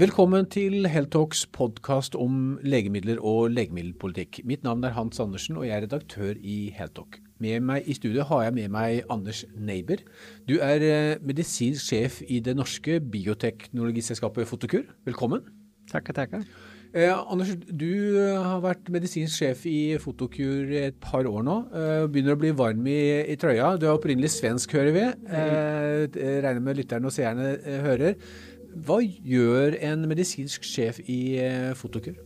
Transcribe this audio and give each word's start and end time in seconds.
Velkommen 0.00 0.46
til 0.48 0.86
Heltalks 0.88 1.42
podkast 1.52 2.14
om 2.16 2.54
legemidler 2.64 3.18
og 3.20 3.50
legemiddelpolitikk. 3.52 4.38
Mitt 4.48 4.62
navn 4.64 4.86
er 4.88 4.94
Hans 4.96 5.20
Andersen, 5.20 5.58
og 5.60 5.66
jeg 5.66 5.74
er 5.76 5.84
redaktør 5.84 6.38
i 6.40 6.72
Heltalk. 6.72 7.18
Med 7.44 7.60
meg 7.60 7.84
i 7.84 7.92
studio 7.98 8.24
har 8.24 8.46
jeg 8.46 8.54
med 8.56 8.72
meg 8.72 9.02
Anders 9.12 9.44
Neiber. 9.52 10.00
Du 10.48 10.56
er 10.64 10.86
eh, 10.88 11.20
medisinsk 11.20 11.84
sjef 11.90 12.22
i 12.24 12.40
det 12.40 12.56
norske 12.56 13.02
bioteknologiselskapet 13.04 14.48
Fotokur. 14.48 14.88
Velkommen. 15.04 15.44
Tackar, 15.92 16.22
tackar. 16.22 16.48
Eh, 16.92 17.08
Anders, 17.08 17.54
du 17.64 18.16
eh, 18.20 18.36
har 18.36 18.58
vært 18.60 18.90
medisinsk 18.92 19.38
sjef 19.40 19.62
i 19.68 19.96
Fotokur 20.00 20.72
et 20.76 20.98
par 21.00 21.24
år 21.28 21.44
nå. 21.46 21.54
Eh, 21.72 22.02
begynner 22.12 22.36
å 22.36 22.40
bli 22.40 22.50
varm 22.56 22.84
i, 22.84 22.98
i 23.32 23.36
trøya. 23.40 23.74
Du 23.80 23.86
er 23.86 23.94
opprinnelig 23.94 24.34
svensk, 24.34 24.74
hører 24.76 24.92
vi. 24.96 25.04
Eh, 25.32 26.18
regner 26.44 26.60
med 26.64 26.76
lytterne 26.80 27.08
og 27.08 27.14
seerne 27.16 27.54
eh, 27.60 27.78
hører. 27.86 28.18
Vad 28.74 29.04
gör 29.04 29.76
en 29.80 30.08
medicinsk 30.08 30.64
chef 30.64 31.00
i 31.00 31.46
eh, 31.46 31.74
Fotokur? 31.74 32.16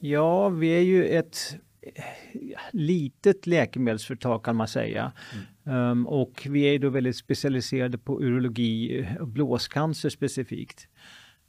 Ja, 0.00 0.48
vi 0.48 0.68
är 0.68 0.80
ju 0.80 1.04
ett 1.08 1.56
eh, 1.82 2.04
litet 2.72 3.46
läkemedelsföretag 3.46 4.44
kan 4.44 4.56
man 4.56 4.68
säga. 4.68 5.12
Mm. 5.64 5.90
Um, 5.90 6.06
och 6.06 6.46
vi 6.50 6.62
är 6.62 6.78
då 6.78 6.88
väldigt 6.88 7.16
specialiserade 7.16 7.98
på 7.98 8.20
urologi 8.22 9.06
och 9.20 9.28
blåscancer 9.28 10.08
specifikt. 10.08 10.88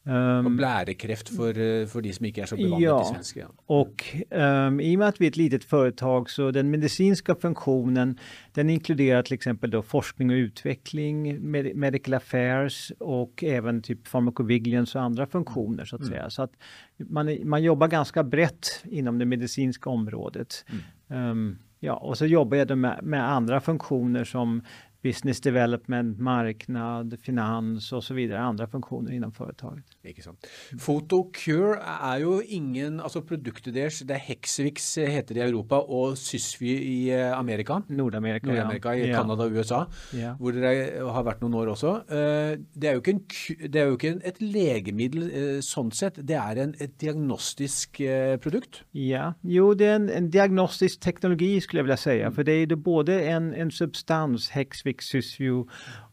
Um, 0.04 0.46
och 0.46 0.52
blärekräft 0.52 1.30
för, 1.36 1.50
eh, 1.50 1.88
för 1.88 2.02
de 2.02 2.14
som 2.14 2.26
inte 2.26 2.42
är 2.42 2.46
så 2.46 2.56
bevandrade 2.56 2.84
ja, 2.84 3.02
i 3.02 3.14
svenska. 3.14 3.48
Och 3.66 4.16
um, 4.30 4.80
i 4.80 4.96
och 4.96 5.00
med 5.00 5.08
att 5.08 5.22
vi 5.22 5.26
är 5.26 5.30
ett 5.30 5.38
litet 5.38 5.64
företag 5.64 6.30
så 6.30 6.52
den 6.52 6.72
medicinska 6.72 7.36
funktionen 7.36 8.20
den 8.54 8.70
inkluderar 8.70 9.24
till 9.24 9.34
exempel 9.34 9.72
då 9.72 9.82
forskning 9.82 10.30
och 10.30 10.36
utveckling, 10.36 11.52
med, 11.52 11.76
medical 11.76 12.14
affairs 12.14 12.92
och 13.00 13.44
även 13.44 13.82
typ 13.82 14.12
pharmacovigilance 14.12 14.98
och 14.98 15.04
andra 15.04 15.28
funktioner 15.28 15.86
så 15.86 15.96
att 15.96 16.02
mm. 16.02 16.12
säga. 16.12 16.30
Så 16.30 16.44
att 16.44 16.52
man, 16.98 17.38
man 17.44 17.64
jobbar 17.64 17.88
ganska 17.88 18.24
brett 18.24 18.84
inom 18.84 19.20
det 19.20 19.26
medicinska 19.26 19.90
området. 19.90 20.66
Mm. 21.10 21.30
Um, 21.30 21.58
ja, 21.80 21.94
och 21.94 22.18
så 22.18 22.26
jobbar 22.26 22.58
jag 22.58 22.78
med, 22.78 23.00
med 23.04 23.32
andra 23.32 23.62
funktioner 23.62 24.24
som 24.24 24.62
business 25.02 25.42
development, 25.42 26.20
marknad, 26.20 27.20
finans 27.22 27.94
och 27.94 28.04
så 28.04 28.14
vidare, 28.14 28.40
andra 28.40 28.68
funktioner 28.68 29.12
inom 29.12 29.32
företaget. 29.32 29.86
Ikke 30.04 30.24
sant. 30.26 30.48
Photocure 30.82 31.76
er 31.78 32.22
jo 32.24 32.40
ingen, 32.42 33.00
altså 33.00 33.22
produktet 33.22 33.74
deres, 33.76 34.00
det 34.08 34.16
er 34.16 34.24
Hexvix 34.26 34.88
heter 34.98 35.36
det 35.38 35.44
i 35.44 35.50
Europa, 35.52 35.76
og 35.76 36.18
Sysvy 36.18 36.72
i 36.74 36.96
eh, 37.14 37.30
Amerika. 37.38 37.80
Nordamerika, 37.90 38.48
Nordamerika 38.50 38.96
ja. 38.98 39.06
i 39.06 39.14
Canada 39.14 39.46
og 39.46 39.52
USA, 39.60 39.84
Ja. 40.18 40.34
hvor 40.40 40.52
dere 40.58 41.06
har 41.14 41.24
vært 41.28 41.42
noen 41.44 41.54
år 41.62 41.74
også. 41.76 41.94
Eh, 42.10 42.58
Det 42.74 42.90
er 42.90 42.94
jo 42.98 43.02
ikke, 43.04 43.12
en, 43.14 43.70
det 43.72 43.76
er 43.82 43.86
jo 43.86 43.98
ikke 43.98 44.14
et 44.26 44.42
legemiddel 44.42 45.28
eh, 45.30 45.60
sånn 45.62 45.92
sett, 45.94 46.18
det 46.28 46.36
er 46.40 46.64
en, 46.64 46.74
et 46.82 46.98
diagnostisk 47.02 48.02
eh, 48.02 48.38
produkt. 48.42 48.82
Ja, 48.94 49.34
jo 49.44 49.74
det 49.74 49.86
är 49.86 49.96
en, 49.96 50.10
en 50.10 50.30
diagnostisk 50.30 51.00
teknologi 51.00 51.62
skulle 51.62 51.80
jag 51.80 51.84
vilja 51.84 51.98
säga, 51.98 52.32
för 52.32 52.44
det 52.44 52.66
det 52.66 52.76
både 52.76 53.22
en, 53.22 53.54
en 53.54 53.72
substans, 53.72 54.50
Hexvix 54.50 55.06
Sysview, 55.06 55.70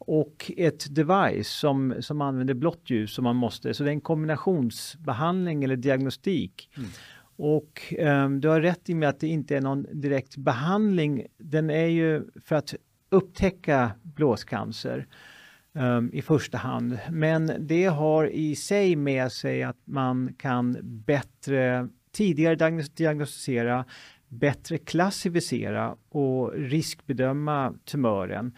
och 0.08 0.50
ett 0.56 0.94
device 0.94 1.48
som, 1.48 1.94
som 2.00 2.20
använder 2.20 2.54
blått 2.54 2.90
ljus 2.90 3.14
som 3.14 3.24
man 3.24 3.36
måste, 3.36 3.74
så 3.78 3.84
det 3.84 3.90
är 3.90 3.92
en 3.92 4.00
kombinationsbehandling 4.00 5.64
eller 5.64 5.76
diagnostik. 5.76 6.70
Och 7.36 7.94
ehm, 7.98 8.40
du 8.40 8.48
har 8.48 8.60
rätt 8.60 8.88
i 8.88 8.94
med 8.94 9.08
att 9.08 9.20
det 9.20 9.28
inte 9.28 9.56
är 9.56 9.60
någon 9.60 9.86
direkt 9.92 10.36
behandling, 10.36 11.26
den 11.38 11.70
är 11.70 11.86
ju 11.86 12.24
för 12.44 12.56
att 12.56 12.74
upptäcka 13.10 13.90
blåscancer 14.02 15.06
ehm, 15.74 16.10
i 16.12 16.22
första 16.22 16.58
hand. 16.58 16.98
Men 17.10 17.52
det 17.58 17.84
har 17.84 18.26
i 18.26 18.56
sig 18.56 18.96
med 18.96 19.32
sig 19.32 19.62
att 19.62 19.82
man 19.84 20.34
kan 20.38 20.76
bättre 20.82 21.88
tidigare 22.12 22.54
diagnos- 22.54 22.96
diagnostisera, 22.96 23.84
bättre 24.28 24.78
klassificera 24.78 25.96
och 26.08 26.52
riskbedöma 26.52 27.74
tumören. 27.84 28.52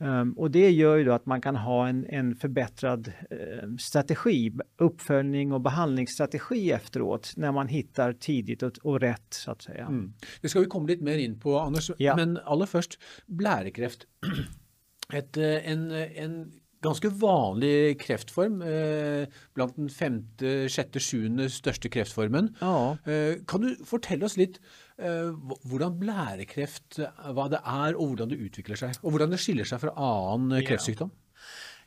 Ehm, 0.00 0.32
och 0.32 0.50
det 0.50 0.70
gör 0.70 0.96
ju 0.96 1.04
då 1.04 1.12
att 1.12 1.26
man 1.26 1.40
kan 1.40 1.56
ha 1.56 1.88
en, 1.88 2.06
en 2.08 2.36
förbättrad 2.36 3.12
eh, 3.30 3.68
strategi, 3.78 4.52
uppföljning 4.78 5.52
och 5.52 5.60
behandlingsstrategi 5.60 6.72
efteråt 6.72 7.32
när 7.36 7.52
man 7.52 7.68
hittar 7.68 8.12
tidigt 8.12 8.62
och, 8.62 8.72
och 8.82 9.00
rätt 9.00 9.26
så 9.34 9.50
att 9.50 9.62
säga. 9.62 9.86
Mm. 9.86 10.12
Det 10.40 10.48
skal 10.48 10.62
vi 10.62 10.68
komme 10.68 10.86
litt 10.88 11.02
mer 11.02 11.18
inn 11.18 11.40
på, 11.40 11.58
Anders. 11.58 11.90
Ja. 11.98 12.16
Men 12.16 12.38
aller 12.44 12.66
først, 12.66 12.98
blærekreft. 13.26 14.06
Et, 15.14 15.36
eh, 15.36 15.70
en, 15.70 15.90
en 15.92 16.52
ganske 16.82 17.08
vanlig 17.08 18.00
kreftform, 18.00 18.60
eh, 18.62 19.26
blant 19.54 19.76
den 19.76 19.88
femte, 19.90 20.66
sjette, 20.70 21.00
sjuende 21.02 21.46
største 21.50 21.88
kreftformen. 21.90 22.52
Ja. 22.60 22.96
Eh, 23.06 23.38
Kan 23.48 23.60
du 23.64 23.84
fortelle 23.86 24.26
oss 24.26 24.36
eh, 24.38 24.46
hva- 24.46 24.58
hvordan 24.98 25.98
blærekreft, 26.00 26.98
eh, 26.98 27.30
hva 27.36 27.48
det 27.52 27.60
er 27.60 27.96
og 27.96 28.14
hvordan 28.14 28.28
det 28.32 28.40
utvikler 28.40 28.76
seg? 28.80 28.96
Og 29.02 29.10
hvordan 29.12 29.30
det 29.30 29.40
skiller 29.42 29.64
seg 29.68 29.80
fra 29.80 29.92
annen 29.96 30.52
eh, 30.56 30.62
Ja. 30.62 30.68
kreftsykdom? 30.70 31.10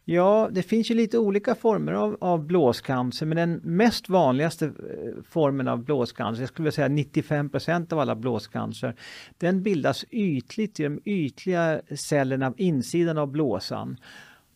Ja, 0.05 0.49
det 0.51 0.63
finns 0.63 0.89
ju 0.91 0.95
lite 0.95 1.17
olika 1.19 1.55
former 1.55 1.93
av, 1.93 2.17
av 2.21 2.45
blåscancer, 2.47 3.25
men 3.25 3.37
den 3.37 3.61
mest 3.63 4.09
vanligaste 4.09 4.65
eh, 4.65 5.21
formen 5.29 5.67
av 5.67 5.83
blåscancer, 5.83 6.41
jag 6.41 6.49
skulle 6.49 6.63
vilja 6.63 6.75
säga 6.75 6.87
95% 6.87 7.93
av 7.93 7.99
alla 7.99 8.15
blåscancer, 8.15 8.95
den 9.37 9.63
bildas 9.63 10.05
ytligt 10.09 10.79
i 10.79 10.83
de 10.83 10.99
ytliga 11.05 11.81
cellerna 11.95 12.47
av 12.47 12.53
insidan 12.57 13.17
av 13.17 13.27
blåsan. 13.27 13.97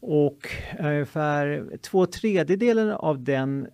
Och 0.05 0.47
ungefär 0.79 1.77
två 1.81 2.05
tredjedelar 2.05 2.89
av 2.89 3.23
den 3.23 3.67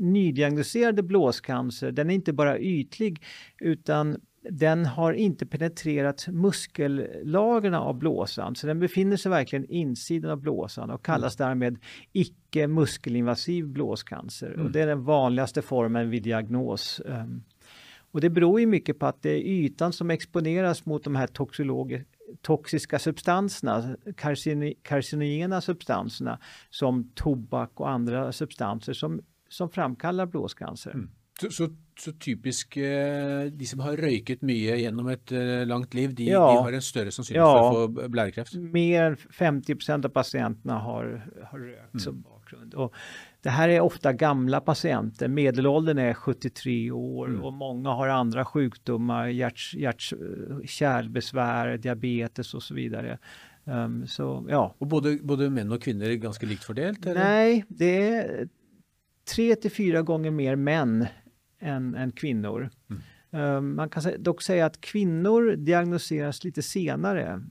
nydiagnostiserade 0.00 1.02
blåscancer, 1.02 1.92
den 1.92 2.10
är 2.10 2.14
inte 2.14 2.32
bara 2.32 2.58
ytlig 2.58 3.22
utan 3.60 4.16
den 4.50 4.86
har 4.86 5.12
inte 5.12 5.46
penetrerat 5.46 6.28
muskellagren 6.28 7.74
av 7.74 7.98
blåsan, 7.98 8.54
så 8.56 8.66
den 8.66 8.78
befinner 8.80 9.16
sig 9.16 9.30
verkligen 9.30 9.64
insidan 9.70 10.30
av 10.30 10.40
blåsan 10.40 10.90
och 10.90 11.04
kallas 11.04 11.36
därmed 11.36 11.78
icke 12.12 12.66
muskelinvasiv 12.66 13.66
blåscancer. 13.68 14.52
Och 14.60 14.70
det 14.70 14.80
är 14.80 14.86
den 14.86 15.04
vanligaste 15.04 15.62
formen 15.62 16.10
vid 16.10 16.22
diagnos. 16.22 17.00
Ehm, 17.08 17.42
Och 18.12 18.20
det 18.20 18.30
beror 18.30 18.60
ju 18.60 18.66
mycket 18.66 18.98
på 18.98 19.06
att 19.06 19.22
det 19.22 19.30
är 19.30 19.40
ytan 19.40 19.92
som 19.92 20.10
exponeras 20.10 20.86
mot 20.86 21.04
de 21.04 21.16
här 21.16 21.28
toxiska 22.42 22.98
substanserna, 22.98 23.96
carcino- 24.16 24.74
carcinogena 24.82 25.60
substanserna 25.60 26.38
som 26.70 27.10
tobak 27.14 27.80
och 27.80 27.90
andra 27.90 28.32
substanser 28.32 28.92
som, 28.92 29.20
som 29.50 29.70
framkallar 29.70 30.26
blåscancer. 30.26 30.94
Så, 31.40 31.48
så, 31.50 31.66
så 32.00 32.12
typisk 32.20 32.76
eh, 32.76 33.46
de 33.52 33.64
som 33.66 33.80
har 33.80 33.96
røyket 33.96 34.42
mye 34.44 34.74
gjennom 34.76 35.06
et 35.08 35.32
eh, 35.32 35.62
langt 35.66 35.94
liv, 35.96 36.12
de, 36.14 36.26
Ja. 36.28 36.42
de 36.52 36.58
har 36.66 36.72
en 36.76 36.82
større 36.84 37.10
sannsynlighet 37.10 37.46
Ja. 37.46 37.70
for 37.72 37.86
å 37.86 37.86
få 37.94 38.08
blærekreft? 38.12 38.54
Mer 38.60 39.02
än 39.02 39.16
50% 39.16 40.04
av 40.04 40.12
patienterna 40.12 40.78
har, 40.78 41.08
har 41.50 41.58
rökt 41.58 42.00
som 42.04 42.20
bakgrund. 42.20 42.74
Och 42.74 42.92
det 43.42 43.50
här 43.50 43.68
är 43.68 43.80
ofta 43.80 44.12
gamla 44.12 44.60
patienter, 44.60 45.28
medelåldern 45.28 45.98
är 45.98 46.14
73 46.14 46.90
år 46.90 47.40
och 47.42 47.52
många 47.52 47.90
har 47.90 48.08
andra 48.08 48.44
sjukdomar, 48.44 49.26
hjärt, 49.28 49.72
hjärt, 49.74 50.12
kärlbesvär, 50.80 51.76
diabetes 51.78 52.54
och 52.54 52.62
så 52.62 52.74
vidare. 52.74 53.18
Ehm, 53.66 54.06
så 54.06 54.46
ja, 54.48 54.74
Og 54.78 54.86
både, 54.88 55.18
både 55.22 55.50
menn 55.50 55.72
og 55.72 55.80
kvinner 55.84 56.10
er 56.10 56.16
ganske 56.20 56.46
likt 56.46 56.64
fordelt? 56.64 57.06
eller? 57.06 57.20
nej, 57.24 57.64
det 57.68 58.08
är 58.08 58.48
tre 59.34 59.56
till 59.56 59.70
fyra 59.70 60.02
gånger 60.02 60.30
mer 60.30 60.56
män 60.56 61.06
än, 61.60 61.94
än 61.94 62.12
kvinnor. 62.12 62.70
Ehm, 63.32 63.76
man 63.76 63.88
kan 63.88 64.02
dock 64.18 64.42
säga 64.42 64.66
att 64.66 64.80
kvinnor 64.80 65.56
diagnostiseras 65.56 66.44
lite 66.44 66.62
senare. 66.62 67.42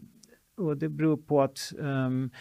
Och 0.57 0.77
det 0.77 0.89
beror 0.89 1.17
på 1.17 1.41
att 1.41 1.73
ehm, 1.81 2.31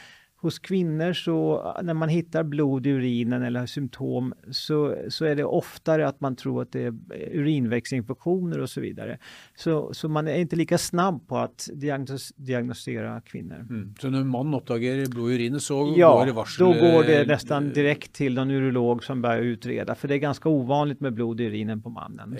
hos 0.41 0.59
kvinnor 0.59 1.13
så 1.13 1.63
när 1.83 1.95
man 1.95 2.09
hittar 2.09 2.43
blod 2.43 2.87
i 2.87 2.91
urinen 2.91 3.43
eller 3.43 3.67
symptom 3.67 4.35
så, 4.51 4.97
så 5.09 5.25
är 5.25 5.37
det 5.37 5.45
oftare 5.45 6.09
att 6.09 6.21
man 6.21 6.37
tror 6.37 6.63
att 6.63 6.73
det 6.73 6.83
är 6.83 6.95
urinvägsinfektioner 7.33 8.59
och 8.59 8.71
så 8.71 8.81
vidare. 8.81 9.19
Så, 9.57 9.95
så 9.95 10.09
man 10.09 10.29
är 10.29 10.37
inte 10.39 10.57
lika 10.57 10.79
snabb 10.79 11.29
på 11.29 11.37
att 11.39 11.69
diagnos, 11.75 12.33
diagnostisera 12.37 13.21
kvinnor. 13.21 13.67
Mm. 13.71 13.95
Så 14.01 14.11
når 14.11 14.25
mannen 14.25 14.55
oppdager 14.55 15.07
blod 15.07 15.31
i 15.31 15.35
urinet, 15.35 15.63
så 15.63 15.95
Ja, 15.97 16.19
går 16.19 16.27
det 16.27 16.33
varsel? 16.33 16.67
då 16.67 16.73
går 16.73 17.05
det 17.05 17.21
eh, 17.21 17.27
nästan 17.27 17.73
direkt 17.73 18.13
till 18.13 18.35
någon 18.35 18.51
urolog 18.51 19.05
som 19.05 19.23
börjar 19.23 19.39
utreda, 19.43 19.95
för 19.95 20.09
det 20.09 20.15
är 20.15 20.19
ganska 20.19 20.49
ovanligt 20.49 21.01
med 21.01 21.15
blod 21.15 21.41
i 21.41 21.45
urinen 21.45 21.83
på 21.83 21.91
mannen. 21.91 22.37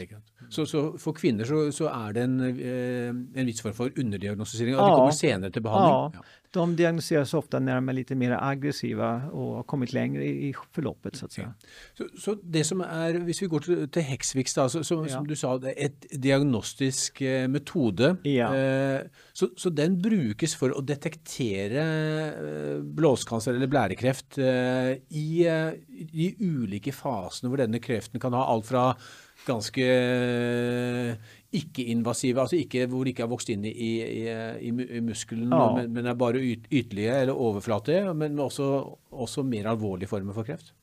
Så, 0.51 0.67
så 0.67 0.99
for 0.99 1.13
kvinner 1.13 1.45
så, 1.45 1.73
så 1.73 1.85
er 2.09 2.13
det 2.13 2.21
en, 2.23 2.41
eh, 2.41 3.41
en 3.41 3.47
viss 3.47 3.61
form 3.63 3.73
for 3.75 3.91
underdiagnostisering, 3.97 4.73
de 4.75 4.79
Ja. 4.79 4.97
kommer 4.97 5.11
senere 5.11 5.51
til 5.51 5.63
behandling? 5.63 6.15
Ja, 6.15 6.25
de 6.51 6.77
diagnostiseras 6.77 7.35
ofta 7.35 7.59
när 7.59 7.75
de 7.75 7.89
är 7.89 7.93
lite 7.93 8.15
mer 8.15 8.31
aggressiva 8.41 9.23
och 9.33 9.55
har 9.57 9.63
kommit 9.63 9.93
längre 9.93 10.25
i 10.25 10.55
förloppet 10.73 11.17
så 11.17 11.27
att 11.27 11.33
säga. 11.33 11.55
Så, 11.95 12.05
så 12.19 12.35
det 12.43 12.65
som 12.65 12.81
er, 12.81 13.19
Hvis 13.19 13.43
vi 13.43 13.47
går 13.47 13.59
til, 13.61 13.89
til 13.89 14.03
Hexvix, 14.03 14.55
da, 14.55 14.69
så, 14.69 14.83
så, 14.85 15.03
Ja. 15.05 15.13
som 15.13 15.27
du 15.27 15.35
sa, 15.37 15.57
det 15.59 15.75
er 15.77 15.87
et 15.87 16.07
diagnostisk 16.23 17.23
eh, 17.23 17.49
metode 17.49 18.17
Ja. 18.25 18.49
eh, 18.55 19.01
Så, 19.33 19.49
så, 19.57 19.71
den 19.71 20.01
brukes 20.03 20.57
for 20.57 20.73
å 20.75 20.81
detektere 20.81 21.85
eh, 21.85 22.81
blåskancer 22.83 23.55
eller 23.55 23.67
blærekreft 23.71 24.39
eh, 24.39 24.97
i 25.11 25.45
de 26.13 26.35
ulike 26.41 26.93
fasene 26.93 27.49
hvor 27.53 27.59
denne 27.61 27.79
kreften 27.81 28.21
kan 28.21 28.33
ha 28.33 28.45
alt 28.49 28.67
fra 28.67 28.95
ganske 29.47 29.85
ikke-invasive, 31.53 32.41
altså 32.41 32.57
ikke, 32.57 32.87
hvor 32.87 33.05
det 33.05 33.15
ikke 33.15 33.25
har 33.25 33.31
vokst 33.31 33.49
inn 33.53 33.65
i, 33.65 33.73
i, 33.73 33.93
i, 34.69 34.73
i 34.99 35.01
muskelen, 35.01 35.49
ja. 35.49 35.71
men, 35.79 35.93
men, 35.95 36.07
er 36.07 36.19
bare 36.19 36.43
yt, 36.43 36.69
ytlige 36.69 37.15
eller 37.23 37.39
overflatige, 37.39 38.13
men 38.15 38.39
også, 38.39 38.69
også 39.11 39.47
mer 39.49 39.71
alvorlige 39.73 40.11
former 40.11 40.37
for 40.37 40.49
kreft? 40.49 40.75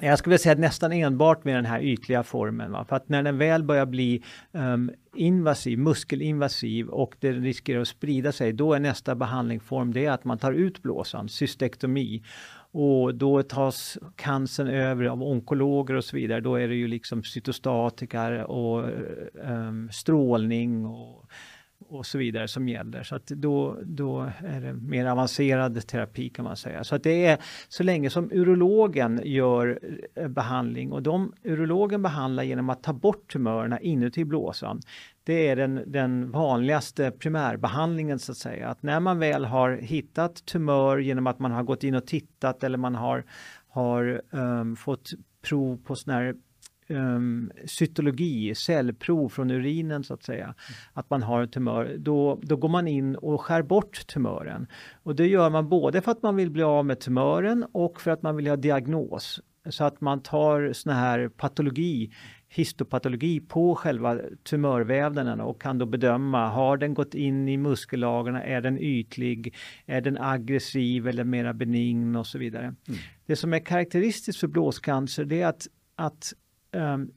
Jag 0.00 0.18
skulle 0.18 0.38
säga 0.38 0.54
nästan 0.54 0.92
enbart 0.92 1.44
med 1.44 1.54
den 1.54 1.66
här 1.66 1.80
ytliga 1.80 2.22
formen. 2.22 2.72
Va? 2.72 2.84
För 2.84 2.96
att 2.96 3.08
när 3.08 3.22
den 3.22 3.38
väl 3.38 3.62
börjar 3.62 3.86
bli 3.86 4.22
um, 4.52 4.90
invasiv, 5.14 5.78
muskelinvasiv 5.78 6.88
och 6.88 7.14
det 7.20 7.32
riskerar 7.32 7.80
att 7.80 7.88
sprida 7.88 8.32
sig, 8.32 8.52
då 8.52 8.74
är 8.74 8.80
nästa 8.80 9.14
behandlingsform 9.14 9.92
det 9.92 10.06
att 10.06 10.24
man 10.24 10.38
tar 10.38 10.52
ut 10.52 10.82
blåsan, 10.82 11.28
cystektomi. 11.28 12.22
Och 12.72 13.14
då 13.14 13.42
tas 13.42 13.98
cancern 14.16 14.68
över 14.68 15.04
av 15.04 15.22
onkologer 15.22 15.94
och 15.94 16.04
så 16.04 16.16
vidare. 16.16 16.40
Då 16.40 16.54
är 16.54 16.68
det 16.68 16.74
ju 16.74 16.88
liksom 16.88 17.22
cytostatika 17.22 18.46
och 18.46 18.88
um, 19.34 19.90
strålning 19.92 20.86
och 20.86 21.30
och 21.90 22.06
så 22.06 22.18
vidare 22.18 22.48
som 22.48 22.68
gäller. 22.68 23.02
Så 23.02 23.14
att 23.14 23.26
då, 23.26 23.78
då 23.82 24.30
är 24.38 24.60
det 24.60 24.72
mer 24.72 25.06
avancerad 25.06 25.86
terapi 25.86 26.28
kan 26.28 26.44
man 26.44 26.56
säga. 26.56 26.84
Så 26.84 26.94
att 26.94 27.02
det 27.02 27.26
är 27.26 27.38
så 27.68 27.82
länge 27.82 28.10
som 28.10 28.30
urologen 28.32 29.20
gör 29.24 29.80
eh, 30.14 30.28
behandling 30.28 30.92
och 30.92 31.02
de 31.02 31.32
urologen 31.44 32.02
behandlar 32.02 32.42
genom 32.42 32.70
att 32.70 32.82
ta 32.82 32.92
bort 32.92 33.32
tumörerna 33.32 33.80
inuti 33.80 34.24
blåsan. 34.24 34.80
Det 35.24 35.48
är 35.48 35.56
den, 35.56 35.82
den 35.86 36.30
vanligaste 36.30 37.10
primärbehandlingen 37.10 38.18
så 38.18 38.32
att 38.32 38.38
säga. 38.38 38.68
Att 38.68 38.82
när 38.82 39.00
man 39.00 39.18
väl 39.18 39.44
har 39.44 39.76
hittat 39.76 40.46
tumör 40.46 40.98
genom 40.98 41.26
att 41.26 41.38
man 41.38 41.52
har 41.52 41.62
gått 41.62 41.84
in 41.84 41.94
och 41.94 42.06
tittat 42.06 42.64
eller 42.64 42.78
man 42.78 42.94
har, 42.94 43.24
har 43.68 44.22
um, 44.30 44.76
fått 44.76 45.10
prov 45.42 45.76
på 45.84 45.96
sådana 45.96 46.20
här 46.20 46.34
um, 46.90 47.52
cytologi, 47.64 48.54
cellprov 48.54 49.28
från 49.28 49.50
urinen 49.50 50.04
så 50.04 50.14
att 50.14 50.22
säga, 50.22 50.44
mm. 50.44 50.54
att 50.92 51.10
man 51.10 51.22
har 51.22 51.42
en 51.42 51.48
tumör, 51.48 51.96
då, 51.98 52.38
då 52.42 52.56
går 52.56 52.68
man 52.68 52.88
in 52.88 53.16
och 53.16 53.40
skär 53.40 53.62
bort 53.62 54.06
tumören. 54.06 54.66
Och 55.02 55.16
det 55.16 55.26
gör 55.26 55.50
man 55.50 55.68
både 55.68 56.00
för 56.00 56.12
att 56.12 56.22
man 56.22 56.36
vill 56.36 56.50
bli 56.50 56.62
av 56.62 56.86
med 56.86 57.00
tumören 57.00 57.66
och 57.72 58.00
för 58.00 58.10
att 58.10 58.22
man 58.22 58.36
vill 58.36 58.46
ha 58.46 58.56
diagnos. 58.56 59.40
Så 59.68 59.84
att 59.84 60.00
man 60.00 60.22
tar 60.22 60.72
sån 60.72 60.92
här 60.92 61.28
patologi, 61.28 62.10
histopatologi 62.48 63.40
på 63.40 63.74
själva 63.74 64.18
tumörvävnaden 64.42 65.40
och 65.40 65.62
kan 65.62 65.78
då 65.78 65.86
bedöma, 65.86 66.48
har 66.48 66.76
den 66.76 66.94
gått 66.94 67.14
in 67.14 67.48
i 67.48 67.56
muskellagren, 67.56 68.36
är 68.36 68.60
den 68.60 68.78
ytlig, 68.78 69.54
är 69.86 70.00
den 70.00 70.18
aggressiv 70.18 71.08
eller 71.08 71.24
mera 71.24 71.54
benign 71.54 72.16
och 72.16 72.26
så 72.26 72.38
vidare. 72.38 72.64
Mm. 72.64 73.00
Det 73.26 73.36
som 73.36 73.52
är 73.54 73.58
karaktäristiskt 73.58 74.40
för 74.40 74.46
blåscancer 74.48 75.24
det 75.24 75.42
är 75.42 75.46
att, 75.46 75.66
att 75.96 76.32
um, 76.72 77.12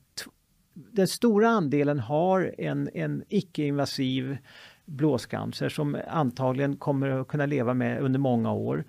den 0.74 1.08
stora 1.08 1.50
andelen 1.50 2.00
har 2.00 2.56
en, 2.58 2.90
en 2.94 3.24
icke-invasiv 3.30 4.38
blåscancer 4.86 5.70
som 5.70 5.98
antagligen 6.08 6.78
kommer 6.78 7.10
att 7.10 7.28
kunna 7.28 7.46
leva 7.46 7.74
med 7.74 8.02
under 8.02 8.20
många 8.20 8.54
år. 8.54 8.84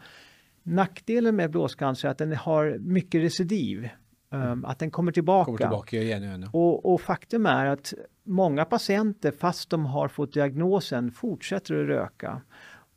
Nackdelen 0.63 1.37
med 1.37 1.51
blåscancer 1.51 2.09
är 2.09 2.13
att 2.13 2.19
den 2.19 2.37
har 2.37 2.79
mycket 2.79 3.23
recidiv. 3.23 3.89
Um, 4.31 4.65
att 4.65 4.79
den 4.79 4.91
kommer 4.91 5.13
tillbaka. 5.13 5.45
Kommer 5.45 5.59
tillbaka 5.59 5.97
igen, 5.97 6.25
igen. 6.25 6.49
Och, 6.53 6.93
och, 6.93 7.01
faktum 7.01 7.47
är 7.47 7.67
att 7.67 7.95
många 8.23 8.65
patienter, 8.65 9.31
fast 9.31 9.71
de 9.71 9.87
har 9.87 10.09
fått 10.09 10.33
diagnosen, 10.33 11.11
fortsätter 11.11 11.75
att 11.75 11.89
röka 11.89 12.43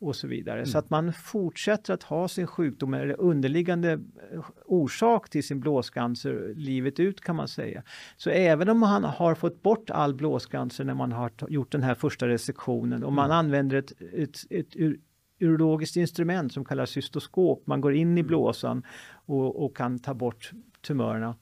och 0.00 0.16
så 0.16 0.26
vidare. 0.26 0.58
Mm. 0.58 0.66
Så 0.66 0.78
att 0.78 0.90
man 0.90 1.12
fortsätter 1.12 1.94
att 1.94 2.02
ha 2.02 2.28
sin 2.28 2.46
sjukdom 2.46 2.94
eller 2.94 3.20
underliggande 3.20 3.92
eh, 3.92 4.44
orsak 4.64 5.30
till 5.30 5.46
sin 5.46 5.60
blåscancer 5.60 6.52
livet 6.56 7.00
ut 7.00 7.20
kan 7.20 7.36
man 7.36 7.48
säga. 7.48 7.82
Så 8.16 8.30
även 8.30 8.68
om 8.68 8.78
man 8.78 9.04
har 9.04 9.34
fått 9.34 9.62
bort 9.62 9.90
all 9.90 10.14
blåscancer 10.14 10.84
när 10.84 10.94
man 10.94 11.12
har 11.12 11.32
gjort 11.48 11.72
den 11.72 11.82
här 11.82 11.94
första 11.94 12.28
resektionen 12.28 13.04
och 13.04 13.12
man 13.12 13.24
mm. 13.24 13.36
använder 13.36 13.76
ett, 13.76 13.92
ett, 14.12 14.44
ett, 14.50 14.76
ett 14.76 14.96
urologiskt 15.40 15.96
instrument 15.96 16.52
som 16.52 16.64
kallas 16.64 16.90
cystoskop, 16.90 17.66
man 17.66 17.80
går 17.80 17.94
in 17.94 18.18
i 18.18 18.20
mm. 18.20 18.26
blåsan 18.26 18.82
och, 19.26 19.64
och 19.64 19.76
kan 19.76 19.98
ta 19.98 20.14
bort 20.14 20.52
tumörerna, 20.80 21.36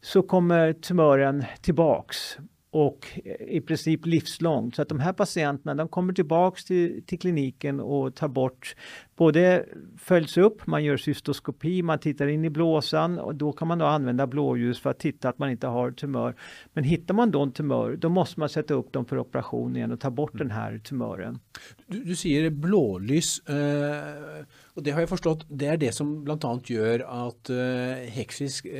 så 0.00 0.22
kommer 0.22 0.72
tumören 0.72 1.44
tillbaks 1.60 2.38
och 2.70 3.18
i 3.40 3.60
princip 3.60 4.06
livslångt. 4.06 4.76
Så 4.76 4.82
att 4.82 4.88
de 4.88 5.00
här 5.00 5.12
patienterna 5.12 5.74
de 5.74 5.88
kommer 5.88 6.12
tillbaks 6.12 6.64
till, 6.64 7.02
till 7.06 7.18
kliniken 7.18 7.80
och 7.80 8.14
tar 8.14 8.28
bort, 8.28 8.76
både 9.16 9.66
följs 9.98 10.36
upp, 10.36 10.66
man 10.66 10.84
gör 10.84 10.96
cystoskopi, 10.96 11.82
man 11.82 11.98
tittar 11.98 12.26
in 12.26 12.44
i 12.44 12.50
blåsan 12.50 13.18
och 13.18 13.34
då 13.34 13.52
kan 13.52 13.68
man 13.68 13.78
då 13.78 13.84
använda 13.84 14.26
blåljus 14.26 14.80
för 14.80 14.90
att 14.90 14.98
titta 14.98 15.28
att 15.28 15.38
man 15.38 15.50
inte 15.50 15.66
har 15.66 15.90
tumör. 15.90 16.34
Men 16.72 16.84
hittar 16.84 17.14
man 17.14 17.30
då 17.30 17.42
en 17.42 17.52
tumör, 17.52 17.96
då 17.96 18.08
måste 18.08 18.40
man 18.40 18.48
sätta 18.48 18.74
upp 18.74 18.92
dem 18.92 19.04
för 19.04 19.18
operation 19.18 19.76
igen 19.76 19.92
och 19.92 20.00
ta 20.00 20.10
bort 20.10 20.34
mm. 20.34 20.48
den 20.48 20.56
här 20.56 20.78
tumören. 20.78 21.38
Du, 21.86 22.04
du 22.04 22.16
säger 22.16 22.50
blåljus. 22.50 23.38
Eh 23.48 24.44
och 24.74 24.82
det 24.82 24.90
har 24.90 25.00
jag 25.00 25.08
förstått, 25.08 25.46
det 25.48 25.66
är 25.66 25.76
det 25.76 25.92
som 25.92 26.24
bland 26.24 26.44
annat 26.44 26.70
gör 26.70 27.00
att 27.28 27.50
uh, 27.50 27.56
uh, 27.56 28.78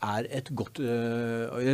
är 0.00 0.26
ett 0.30 0.48
gott, 0.48 0.80
uh, 0.80 0.86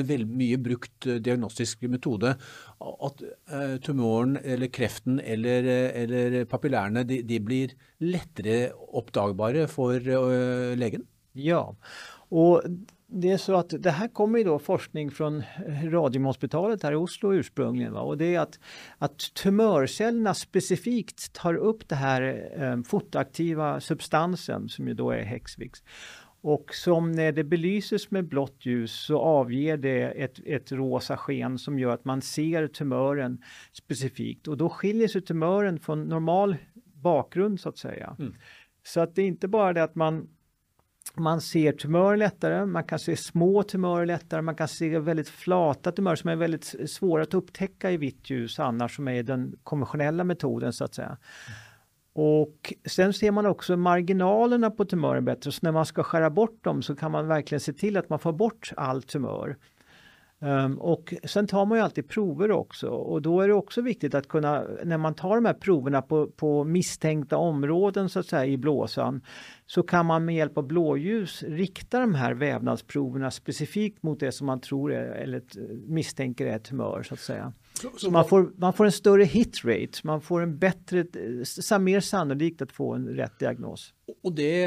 väldigt 0.03 0.29
mycket 0.29 0.61
brukt 0.61 1.01
diagnostisk 1.01 1.83
metod. 1.83 2.25
Att 2.25 3.23
uh, 3.53 3.77
tumören 3.83 4.39
eller 4.45 4.67
kräften 4.67 5.21
eller, 5.21 5.65
eller 5.65 6.45
papillärerna 6.45 7.05
de, 7.05 7.23
de 7.23 7.41
blir 7.41 7.71
lättare 7.99 8.71
uppdagbara 8.93 9.69
för 9.69 10.09
uh, 10.09 10.77
lägen. 10.77 11.07
Ja, 11.33 11.77
och 12.29 12.63
det 13.09 13.31
är 13.31 13.37
så 13.37 13.55
att 13.55 13.75
det 13.79 13.91
här 13.91 14.09
kommer 14.09 14.39
ju 14.39 14.45
då 14.45 14.59
forskning 14.59 15.11
från 15.11 15.43
Radiumhospitalet 15.85 16.83
här 16.83 16.93
i 16.93 16.97
Oslo 16.97 17.35
ursprungligen. 17.35 17.93
Va? 17.93 18.01
Och 18.01 18.19
det 18.19 18.35
är 18.35 18.41
att, 18.41 18.61
att 18.99 19.19
tumörcellerna 19.35 20.35
specifikt 20.35 21.33
tar 21.33 21.55
upp 21.55 21.89
det 21.89 21.95
här 21.95 22.51
eh, 22.59 22.83
fotoaktiva 22.83 23.81
substansen 23.81 24.69
som 24.69 24.89
ju 24.89 24.95
då 24.95 25.11
är 25.11 25.23
Hexvix. 25.23 25.83
Och 26.41 26.75
som 26.75 27.13
när 27.13 27.33
det 27.33 27.45
belyses 27.45 28.11
med 28.11 28.29
blått 28.29 28.67
ljus 28.67 28.93
så 28.93 29.19
avger 29.19 29.77
det 29.77 30.03
ett, 30.03 30.39
ett 30.47 30.73
rosa 30.73 31.17
sken 31.17 31.59
som 31.59 31.79
gör 31.79 31.95
att 31.95 32.05
man 32.05 32.23
ser 32.23 32.69
tumören 32.69 33.43
specifikt. 33.73 34.49
Och 34.49 34.57
då 34.57 34.69
skiljer 34.69 35.09
sig 35.09 35.23
tumören 35.23 35.81
från 35.81 36.05
normal 36.05 36.57
bakgrund 36.95 37.61
så 37.61 37.69
att 37.69 37.79
säga. 37.79 38.17
Mm. 38.19 38.35
Så 38.83 39.01
att 39.01 39.15
det 39.15 39.23
är 39.23 39.27
inte 39.27 39.49
bara 39.49 39.73
det 39.73 39.83
att 39.83 39.95
man 39.95 40.29
man 41.15 41.41
ser 41.41 41.73
tumörer 41.73 42.17
lättare, 42.17 42.67
man 42.67 42.85
kan 42.85 42.99
se 42.99 43.17
små 43.17 43.63
tumörer 43.63 44.07
lättare, 44.07 44.43
man 44.43 44.55
kan 44.55 44.69
se 44.69 44.99
väldigt 44.99 45.29
flata 45.29 45.93
tumörer 45.93 46.17
som 46.17 46.31
är 46.31 46.37
väldigt 46.37 46.75
svåra 46.91 47.23
att 47.23 47.35
upptäcka 47.35 47.91
i 47.91 47.97
vitt 47.97 48.31
ljus 48.31 48.59
annars 48.59 48.97
som 48.97 49.09
är 49.09 49.23
den 49.23 49.57
konventionella 49.63 50.25
metoden 50.25 50.73
så 50.73 50.85
att 50.85 50.95
säga. 50.95 51.17
Och 52.13 52.75
sen 52.85 53.13
ser 53.13 53.31
man 53.31 53.47
också 53.47 53.77
marginalerna 53.77 54.71
på 54.71 54.85
tumören 54.85 55.25
bättre, 55.25 55.53
så 55.53 55.59
när 55.63 55.73
man 55.73 55.87
ska 55.87 56.03
skära 56.03 56.31
bort 56.31 56.65
dem 56.65 56.83
så 56.83 56.97
kan 56.97 57.11
man 57.11 57.29
verkligen 57.29 57.61
se 57.61 57.73
till 57.73 57.97
att 57.97 58.09
man 58.09 58.19
får 58.19 58.33
bort 58.33 58.73
all 58.77 59.03
tumör. 59.03 59.57
Um, 60.39 60.79
och 60.79 61.15
sen 61.25 61.47
tar 61.47 61.67
man 61.67 61.79
ju 61.79 61.85
alltid 61.85 62.09
prover 62.09 62.51
också 62.51 62.89
och 62.89 63.23
då 63.23 63.41
är 63.41 63.49
det 63.49 63.55
också 63.55 63.83
viktigt 63.83 64.15
att 64.15 64.29
kunna, 64.29 64.65
när 64.85 64.99
man 64.99 65.15
tar 65.15 65.35
de 65.35 65.45
här 65.45 65.55
proverna 65.55 66.03
på, 66.03 66.27
på 66.27 66.65
misstänkta 66.65 67.37
områden 67.37 68.09
så 68.09 68.21
att 68.21 68.27
säga 68.27 68.47
i 68.47 68.57
blåsan, 68.57 69.21
så 69.67 69.83
kan 69.83 70.07
man 70.07 70.25
med 70.25 70.35
hjälp 70.35 70.59
av 70.59 70.67
blåljus 70.67 71.43
rikta 71.43 72.01
de 72.01 72.15
här 72.15 72.35
vävnadsproverna 72.35 73.31
specifikt 73.31 74.03
mot 74.03 74.21
det 74.21 74.33
som 74.33 74.47
man 74.47 74.61
tror 74.61 74.93
är, 74.93 75.09
eller 75.09 75.43
misstänker 75.87 76.47
är 76.47 76.59
tumör 76.59 77.03
så 77.03 77.15
att 77.15 77.21
säga. 77.21 77.53
Så, 77.81 77.91
så 77.97 78.11
man, 78.11 78.25
får, 78.25 78.53
man 78.57 78.73
får 78.73 78.85
en 78.85 78.93
större 78.93 79.25
hit 79.25 79.65
rate, 79.65 80.01
man 80.05 80.21
får 80.21 80.43
en 80.43 80.59
bättre, 80.59 81.05
mer 81.79 82.01
sannolikt 82.01 82.63
att 82.63 82.73
få 82.73 82.95
en 82.95 83.09
rätt 83.09 83.39
diagnos. 83.39 83.93
Och 84.23 84.33
det 84.33 84.61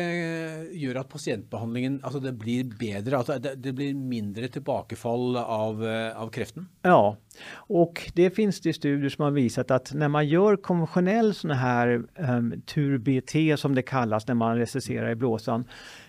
gör 0.72 0.96
att 0.96 1.10
patientbehandlingen, 1.10 2.04
alltså 2.04 2.20
det 2.20 2.32
blir 2.32 2.64
bättre, 2.64 3.18
alltså 3.18 3.40
det, 3.40 3.56
det 3.56 3.72
blir 3.72 3.94
mindre 3.94 4.48
tillbakafall 4.48 5.38
av, 5.38 5.84
av 6.16 6.30
kräften? 6.30 6.68
Ja, 6.82 7.18
och 7.52 8.12
det 8.16 8.30
finns 8.30 8.62
det 8.62 8.74
studier 8.74 9.10
som 9.10 9.24
har 9.24 9.32
visat 9.32 9.72
att 9.72 9.94
när 9.94 10.08
man 10.08 10.28
gör 10.28 10.56
konventionell 10.56 11.34
sån 11.34 11.52
här 11.52 12.04
um, 12.16 12.62
tur-BT 12.62 13.58
som 13.58 13.76
det 13.76 13.82
kallas 13.82 14.28
när 14.28 14.36
man 14.36 14.58
recesserar 14.58 15.10
i 15.10 15.16
blåsan, 15.16 15.66